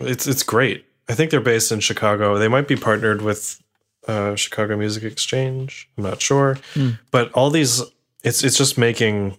[0.00, 0.84] it's it's great.
[1.08, 2.38] I think they're based in Chicago.
[2.38, 3.62] They might be partnered with
[4.06, 5.88] uh, Chicago Music Exchange.
[5.96, 6.90] I'm not sure, Hmm.
[7.10, 7.82] but all these
[8.22, 9.36] it's it's just making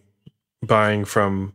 [0.66, 1.54] buying from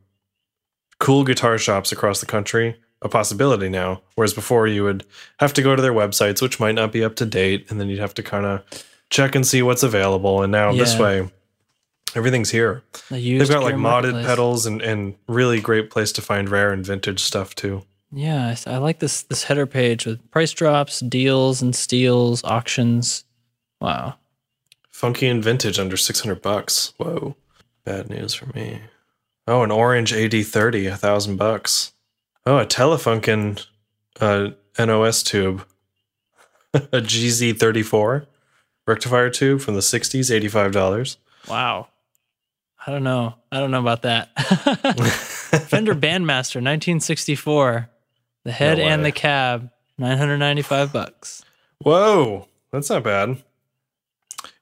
[0.99, 4.01] cool guitar shops across the country a possibility now.
[4.15, 5.05] Whereas before you would
[5.39, 7.89] have to go to their websites, which might not be up to date, and then
[7.89, 8.63] you'd have to kind of
[9.11, 10.43] check and see what's available.
[10.43, 11.29] And now this way,
[12.15, 12.83] everything's here.
[13.11, 17.21] They've got like modded pedals and and really great place to find rare and vintage
[17.21, 17.83] stuff too.
[18.13, 23.25] Yeah, I like this this header page with price drops, deals, and steals, auctions.
[23.81, 24.17] Wow.
[24.91, 26.95] Funky and vintage under 600 bucks.
[26.99, 27.37] Whoa.
[27.85, 28.81] Bad news for me.
[29.47, 31.93] Oh, an orange AD30, a thousand bucks.
[32.47, 33.67] Oh, a Telefunken
[34.21, 35.67] uh, NOS tube,
[36.75, 38.27] a GZ34
[38.87, 41.17] rectifier tube from the 60s, $85.
[41.49, 41.89] Wow.
[42.87, 43.35] I don't know.
[43.51, 44.39] I don't know about that.
[45.69, 47.89] Fender Bandmaster 1964.
[48.45, 51.43] The head No and the cab, 995 bucks.
[51.79, 53.43] Whoa, that's not bad.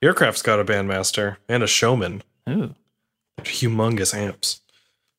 [0.01, 2.23] Aircraft's got a Bandmaster and a Showman.
[2.49, 2.75] Ooh.
[3.41, 4.61] Humongous amps.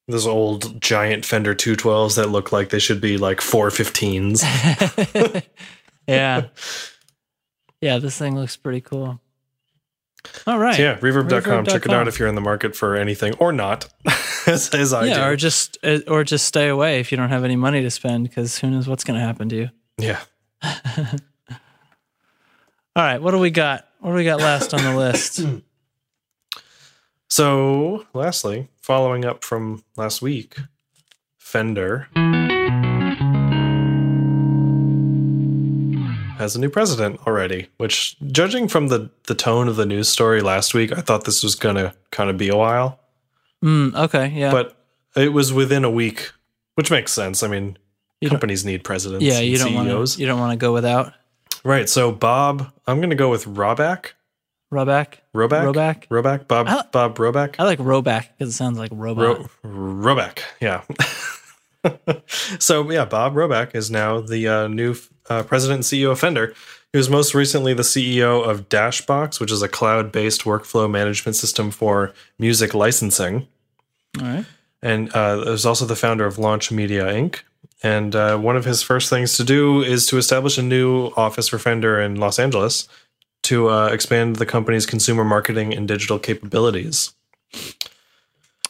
[0.07, 4.43] Those old giant Fender 212s that look like they should be like 415s.
[6.07, 6.47] yeah.
[7.81, 9.19] Yeah, this thing looks pretty cool.
[10.47, 10.75] All right.
[10.75, 11.65] So yeah, reverb.com.
[11.65, 13.87] Check it out if you're in the market for anything or not,
[14.47, 15.31] as, as I yeah, do.
[15.31, 18.57] or just or just stay away if you don't have any money to spend because
[18.57, 19.69] who knows what's going to happen to you.
[19.97, 20.21] yeah.
[22.95, 23.87] All right, what do we got?
[23.99, 25.41] What do we got last on the list?
[27.29, 30.55] So, lastly, following up from last week,
[31.39, 32.07] Fender
[36.43, 40.41] has a new president already, which, judging from the, the tone of the news story
[40.41, 42.99] last week, I thought this was going to kind of be a while.
[43.63, 44.51] Mm, okay, yeah.
[44.51, 44.77] But
[45.15, 46.31] it was within a week,
[46.75, 47.41] which makes sense.
[47.41, 47.77] I mean,
[48.21, 51.13] You companies need presidents yeah, you don't want to you don't want to go without
[51.63, 51.87] Right.
[51.87, 54.11] So, Bob, I'm going to go with Roback.
[54.71, 55.19] Roback.
[55.35, 55.73] Roback?
[55.73, 56.07] Roback.
[56.07, 56.47] Roback?
[56.47, 57.55] Bob, I- Bob Roback?
[57.59, 59.23] I like Roback because it sounds like robot.
[59.23, 60.81] Ro- Roback, yeah.
[62.59, 64.95] so yeah, Bob Roback is now the uh, new
[65.29, 66.53] uh, president and CEO of Fender.
[66.91, 71.71] He was most recently the CEO of Dashbox, which is a cloud-based workflow management system
[71.71, 73.47] for music licensing,
[74.19, 74.45] All right.
[74.81, 77.39] and uh, was also the founder of Launch Media Inc.
[77.81, 81.47] And uh, one of his first things to do is to establish a new office
[81.49, 82.87] for Fender in Los Angeles
[83.43, 87.11] to uh, expand the company's consumer marketing and digital capabilities.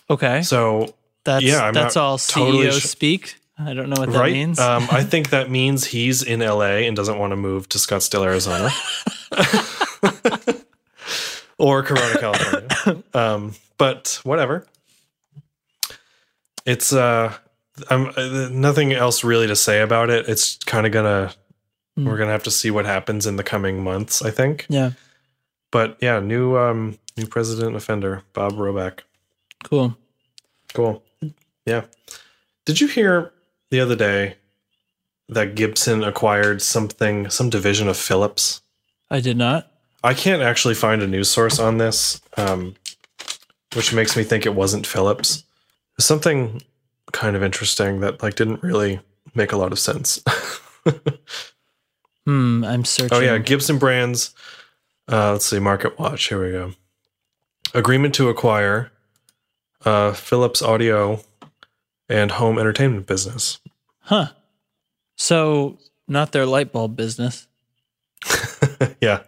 [0.09, 0.41] Okay.
[0.41, 0.93] So
[1.25, 3.35] That's yeah, I'm that's all totally CEO su- speak.
[3.57, 4.33] I don't know what that right?
[4.33, 4.59] means.
[4.59, 8.25] Um, I think that means he's in LA and doesn't want to move to Scottsdale,
[8.25, 8.69] Arizona,
[11.57, 13.03] or Corona, California.
[13.13, 14.65] Um, but whatever.
[16.65, 17.33] It's uh,
[17.89, 20.27] I'm uh, nothing else really to say about it.
[20.29, 21.33] It's kind of gonna
[21.95, 22.07] Hmm.
[22.07, 24.23] we're gonna have to see what happens in the coming months.
[24.23, 24.65] I think.
[24.67, 24.91] yeah.
[25.71, 29.01] But yeah, new um, new president of Fender Bob Roback.
[29.63, 29.95] Cool.
[30.73, 31.03] Cool.
[31.67, 31.83] Yeah.
[32.65, 33.31] Did you hear
[33.73, 34.35] the other day
[35.27, 38.61] that Gibson acquired something, some division of Phillips.
[39.09, 39.71] I did not.
[40.03, 42.75] I can't actually find a news source on this, um,
[43.73, 45.43] which makes me think it wasn't Phillips.
[45.99, 46.61] Something
[47.13, 48.99] kind of interesting that like didn't really
[49.33, 50.23] make a lot of sense.
[52.25, 52.63] Hmm.
[52.63, 53.17] I'm searching.
[53.17, 54.33] oh yeah, Gibson brands.
[55.11, 56.29] Uh, let's see, Market Watch.
[56.29, 56.71] Here we go.
[57.73, 58.93] Agreement to acquire
[59.83, 61.19] uh, Philips Audio
[62.13, 63.59] and Home Entertainment business.
[64.01, 64.27] Huh.
[65.17, 67.47] So not their light bulb business.
[69.01, 69.21] yeah.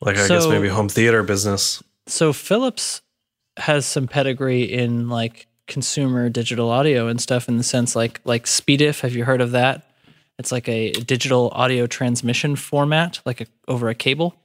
[0.00, 1.82] Like I guess maybe home theater business.
[2.06, 3.02] So Philips
[3.56, 8.42] has some pedigree in like consumer digital audio and stuff in the sense like like
[8.42, 9.00] S/PDIF.
[9.00, 9.84] Have you heard of that?
[10.38, 14.36] It's like a digital audio transmission format, like a, over a cable.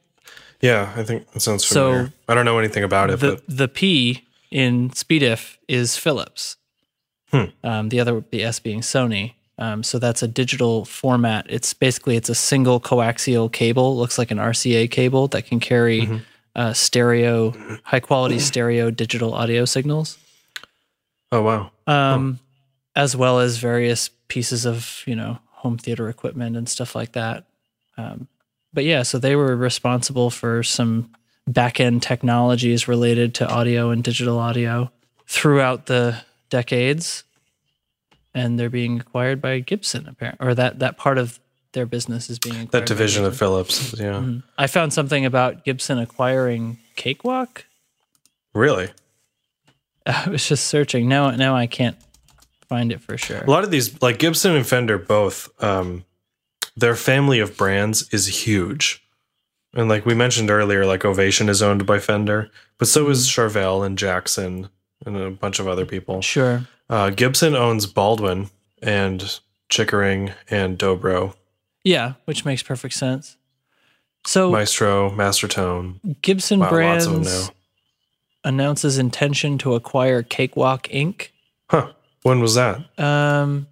[0.59, 2.07] Yeah, I think that sounds familiar.
[2.07, 2.13] So.
[2.27, 6.57] I don't know anything about it, the but the P in S/PDIF is Philips.
[7.33, 7.45] Hmm.
[7.63, 9.33] Um, the other the S being Sony.
[9.57, 11.47] Um, so that's a digital format.
[11.49, 13.97] It's basically it's a single coaxial cable.
[13.97, 16.17] Looks like an RCA cable that can carry Mm-hmm.
[16.55, 17.53] uh, stereo,
[17.83, 20.19] high quality stereo digital audio signals,
[21.31, 21.71] oh wow.
[21.87, 22.39] um,
[22.95, 27.45] as well as various pieces of you know home theater equipment and stuff like that.
[27.97, 28.27] Um,
[28.73, 31.11] but yeah, so they were responsible for some
[31.47, 34.91] back end technologies related to audio and digital audio
[35.27, 36.17] throughout the
[36.53, 37.23] decades,
[38.35, 41.39] and they're being acquired by Gibson, apparently, or that that part of
[41.71, 43.35] their business is being acquired That division of.
[43.35, 43.95] Philips.
[43.97, 44.21] Yeah.
[44.21, 44.43] Mhm.
[44.55, 47.65] I found something about Gibson acquiring Cakewalk.
[48.53, 48.89] Really?
[50.05, 51.09] I was just searching.
[51.09, 51.97] Now, now I can't
[52.69, 53.41] find it for sure.
[53.43, 56.05] A lot of these like Gibson and Fender both um
[56.77, 58.99] their family of brands is huge.
[59.75, 63.83] And like we mentioned earlier, like Ovation is owned by Fender, but so is Charvel
[63.83, 64.69] and Jackson
[65.05, 66.21] and a bunch of other people.
[66.21, 66.67] Sure.
[66.89, 68.49] Uh, Gibson owns Baldwin
[68.81, 69.39] and
[69.69, 71.33] Chickering and Dobro,
[71.83, 73.37] Yeah, which makes perfect sense.
[74.25, 75.99] So Maestro, Mastertone.
[76.21, 77.51] Gibson Wow, lots of them Brands
[78.43, 81.29] announces intention to acquire Cakewalk Inc.
[81.69, 81.91] Huh.
[82.23, 82.81] When was that?
[82.99, 83.67] Um,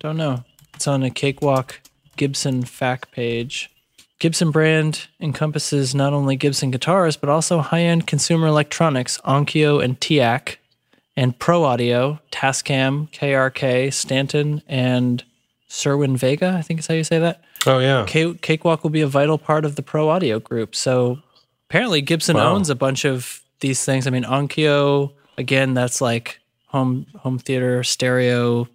[0.00, 0.44] don't know.
[0.74, 1.80] It's on a Cakewalk
[2.16, 3.70] Gibson fact page.
[4.18, 10.56] Gibson brand encompasses not only Gibson guitars but also high-end consumer electronics, Onkyo and TEAC,
[11.16, 15.22] and Pro Audio, Tascam, KRK, Stanton, and
[15.68, 16.54] Cerwin-Vega.
[16.58, 17.42] I think is how you say that.
[17.66, 18.04] Oh yeah.
[18.06, 20.74] K- Cakewalk will be a vital part of the Pro Audio group.
[20.74, 21.18] So
[21.68, 22.54] apparently Gibson Wow.
[22.54, 24.06] owns a bunch of these things.
[24.06, 28.68] I mean, Onkyo again, that's like home home theater stereo,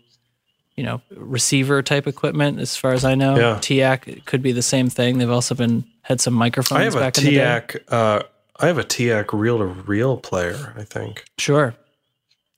[0.76, 2.60] you know, receiver type equipment.
[2.60, 3.56] As far as I know, Yeah.
[3.60, 5.18] TEAC could be the same thing.
[5.20, 7.38] They've also been had some microphones I have a back in the day.
[7.38, 7.80] TEAC.
[7.90, 8.24] Uh,
[8.60, 10.74] I have a TEAC reel to reel player.
[10.78, 11.26] I think.
[11.38, 11.76] Sure.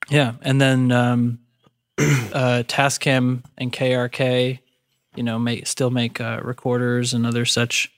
[0.08, 1.38] Yeah, and then um,
[1.98, 4.60] uh, Tascam and KRK,
[5.16, 7.90] you know, make still make uh, recorders and other such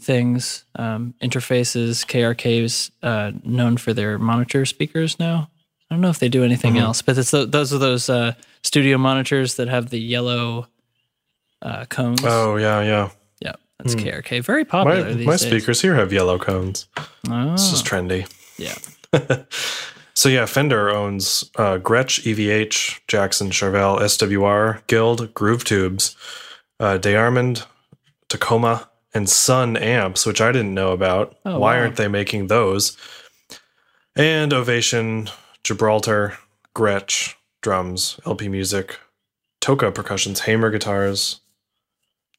[0.00, 0.64] things.
[0.76, 2.06] Um, interfaces.
[2.06, 5.50] KRK is uh, known for their monitor speakers now.
[5.90, 8.34] I don't know if they do anything else, but it's tho- those are those uh,
[8.64, 10.66] studio monitors that have the yellow
[11.62, 12.20] uh, cones.
[12.24, 13.10] Oh yeah, yeah.
[13.40, 14.42] yeah, that's KRK.
[14.44, 15.42] Very My popular these my days.
[15.42, 16.88] speakers here have yellow cones.
[17.30, 18.26] Oh, This is trendy.
[18.58, 18.74] yeah.
[20.16, 26.14] So yeah, Fender owns uh, Gretsch, EVH, Jackson, Charvel, SWR, Guild, Groove Tubes,
[26.78, 27.66] uh, DeArmond,
[28.28, 31.36] Tacoma, and Sunn amps, which I didn't know about.
[31.44, 31.80] Oh, Why wow.
[31.80, 32.96] aren't they making those?
[34.14, 35.30] And Ovation,
[35.64, 36.38] Gibraltar,
[36.76, 37.34] Gretsch,
[37.64, 38.98] drums, LP Music,
[39.60, 41.40] Toca percussions, Hamer guitars,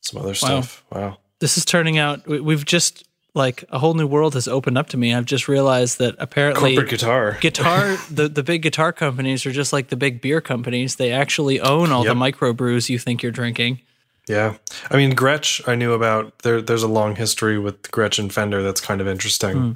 [0.01, 0.83] some other stuff.
[0.91, 1.17] Wow.
[1.39, 3.03] this is turning out we- we've just
[3.33, 6.73] like a whole new world has opened up to me i've just realized that apparently
[6.75, 7.37] Corporate guitar.
[7.41, 11.59] guitar the, the big guitar companies are just like the big beer companies they actually
[11.59, 12.35] own all the Yep.
[12.35, 13.81] microbrews you think you're drinking
[14.29, 14.55] Yeah,
[14.89, 15.67] I mean Gretsch.
[15.67, 16.61] I knew about there.
[16.61, 19.57] There's a long history with Gretsch and Fender that's kind of interesting.
[19.57, 19.71] Hmm.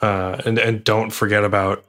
[0.00, 1.84] Uh, and and don't forget about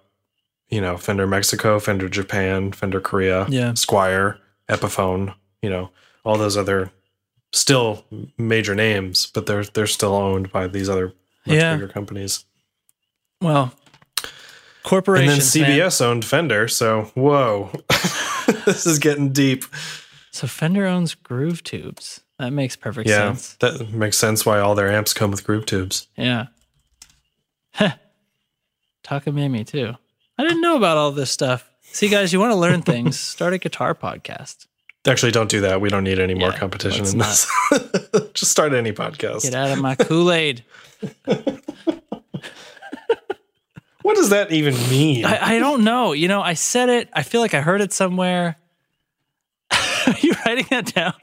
[0.69, 3.71] you know Fender Mexico, Fender Japan, Fender Korea, Yeah.
[3.71, 4.37] Squier,
[4.69, 5.33] Epiphone.
[5.61, 5.89] You know
[6.23, 6.91] all those other
[7.53, 8.05] still
[8.37, 11.13] major names, but they're they're still owned by these other
[11.45, 11.75] much Yeah.
[11.75, 12.45] bigger companies.
[13.41, 13.73] well
[14.83, 15.29] Corporation.
[15.29, 15.79] And then corporations man.
[15.79, 17.71] CBS owned Fender, so whoa,
[18.65, 19.63] this is getting deep.
[20.31, 24.75] so fender owns groove tubes that makes perfect Yeah, sense that makes sense why all
[24.75, 26.07] their amps come with groove tubes.
[26.17, 26.47] yeah
[27.71, 27.93] Heh.
[29.03, 29.95] takamimi too
[30.37, 33.53] i didn't know about all this stuff see guys you want to learn things start
[33.53, 34.67] a guitar podcast
[35.07, 35.81] Actually, don't do that.
[35.81, 37.47] We don't need any more competition in this.
[38.33, 39.43] Just start any podcast.
[39.43, 40.63] get out of my kool-aid
[44.01, 45.25] What does that even mean?
[45.25, 46.11] I, I don't know.
[46.13, 47.09] You know, I said it.
[47.11, 48.55] I feel like I heard it somewhere.
[49.71, 51.13] Are you writing that down?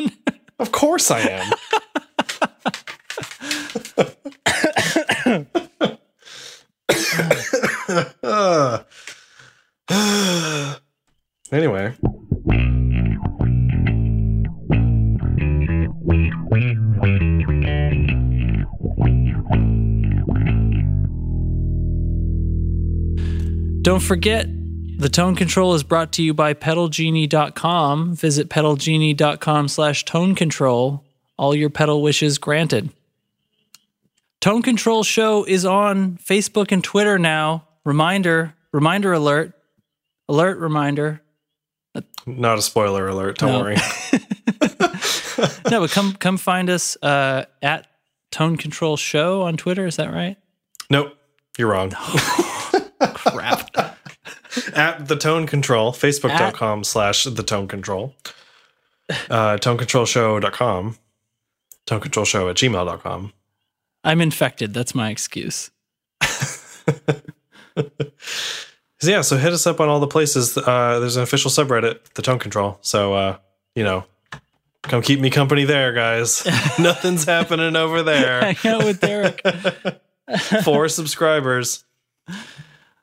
[0.59, 1.53] of course I am.
[8.23, 8.83] Uh,
[11.53, 11.95] anyway,
[23.83, 24.47] Don't forget,
[24.99, 28.15] the tone control is brought to you by pedalgenie.com.
[28.15, 31.05] Visit pedalgenie.com slash tone control.
[31.37, 32.91] All your pedal wishes granted.
[34.41, 37.67] Tone Control Show is on Facebook and Twitter now.
[37.85, 39.53] Reminder, reminder alert,
[40.29, 41.22] alert reminder.
[42.27, 43.39] Not a spoiler alert.
[43.39, 43.61] Don't No.
[43.61, 43.77] worry.
[45.71, 47.87] No, but come come find us uh, at
[48.31, 49.87] Tone Control Show on Twitter.
[49.87, 50.37] Is that right?
[50.91, 51.15] Nope,
[51.59, 51.91] you're wrong.
[53.01, 53.71] Crap.
[54.75, 58.15] At the tone control, facebook.com slash the tone control,
[59.31, 60.99] uh, tonecontrolshow.com,
[61.87, 63.33] control show at gmail.com.
[64.05, 64.75] I'm infected.
[64.75, 65.71] That's my excuse.
[69.03, 70.57] Yeah, so hit us up on all the places.
[70.57, 72.79] Uh, there's an official subreddit, the Tone Control.
[72.83, 73.37] So uh,
[73.75, 74.05] you know,
[74.83, 76.45] come keep me company there, guys.
[76.79, 78.53] Nothing's happening over there.
[78.53, 79.43] Hang out with Derek.
[80.65, 81.85] Four subscribers.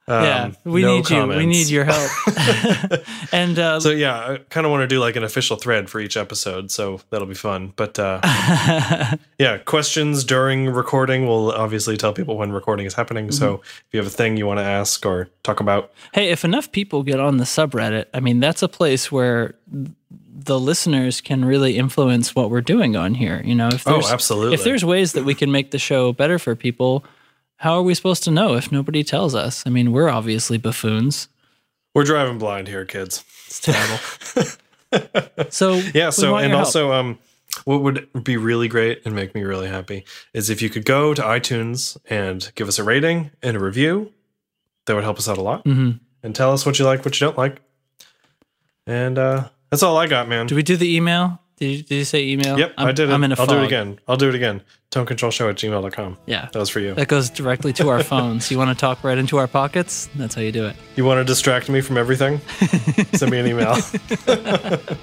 [0.09, 1.27] Um, yeah, we no need you.
[1.27, 2.09] We need your help.
[3.31, 5.99] and uh, So yeah, I kind of want to do like an official thread for
[5.99, 7.73] each episode, so that'll be fun.
[7.75, 8.19] But uh,
[9.37, 11.27] yeah, questions during recording.
[11.27, 13.31] We'll obviously tell people when recording is happening.
[13.31, 13.61] So Mm-hmm.
[13.61, 16.71] if you have a thing you want to ask or talk about, hey, if enough
[16.71, 21.77] people get on the subreddit, I mean, that's a place where the listeners can really
[21.77, 23.41] influence what we're doing on here.
[23.43, 24.53] You know, if oh, there's absolutely.
[24.55, 27.03] if there's ways that we can make the show better for people,
[27.59, 29.63] how are we supposed to know if nobody tells us?
[29.65, 31.27] I mean, we're obviously buffoons.
[31.93, 33.23] We're driving blind here, kids.
[33.47, 33.99] It's terrible.
[35.49, 36.09] so Yeah.
[36.09, 36.65] So and help.
[36.65, 37.19] also, um,
[37.65, 41.13] what would be really great and make me really happy is if you could go
[41.13, 44.11] to iTunes and give us a rating and a review.
[44.85, 45.65] That would help us out a lot.
[45.65, 45.99] Mhm.
[46.23, 47.61] And tell us what you like, what you don't like.
[48.87, 50.47] And uh, that's all I got, man.
[50.47, 52.57] do we do the email Did you, did you say email?
[52.57, 53.13] Yep, I'm, I did it.
[53.13, 53.99] I'm in a I'll do it again.
[54.07, 54.61] I'll do it again.
[54.91, 56.17] Tonecontrolshow at gmail.com.
[56.25, 56.47] Yeah.
[56.51, 56.93] That was for you.
[56.93, 58.49] That goes directly to our phones.
[58.49, 60.09] You want to talk right into our pockets?
[60.15, 60.75] That's how you do it.
[60.95, 62.39] You want to distract me from everything?
[63.13, 63.75] Send me an email.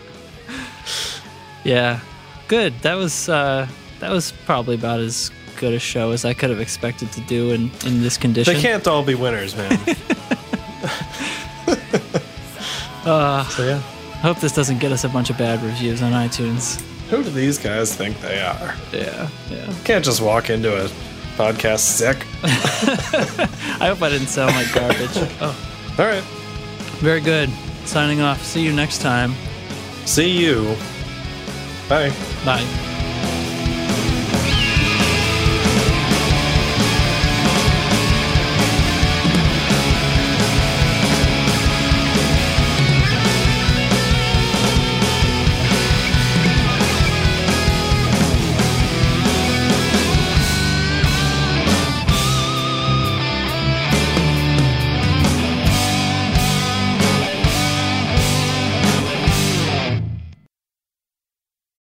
[1.64, 1.98] Yeah.
[2.46, 2.74] Good.
[2.82, 3.66] That was uh
[3.98, 7.50] that was probably about as good a show as I could have expected to do
[7.50, 8.54] in, in this condition.
[8.54, 9.72] they can't all be winners, man.
[13.04, 13.82] Uh, so yeah.
[14.26, 16.80] Hope this doesn't get us a bunch of bad reviews on iTunes.
[17.10, 18.74] Who do these guys think they are?
[18.92, 19.72] Yeah, yeah.
[19.84, 20.88] Can't just walk into a
[21.36, 22.26] podcast sick.
[22.42, 25.10] I hope I didn't sound like garbage.
[25.40, 26.24] oh, All right.
[26.98, 27.48] very good.
[27.84, 28.42] Signing off.
[28.42, 29.32] See you next time.
[30.06, 30.74] See you.
[31.88, 32.12] Bye.
[32.44, 32.94] Bye.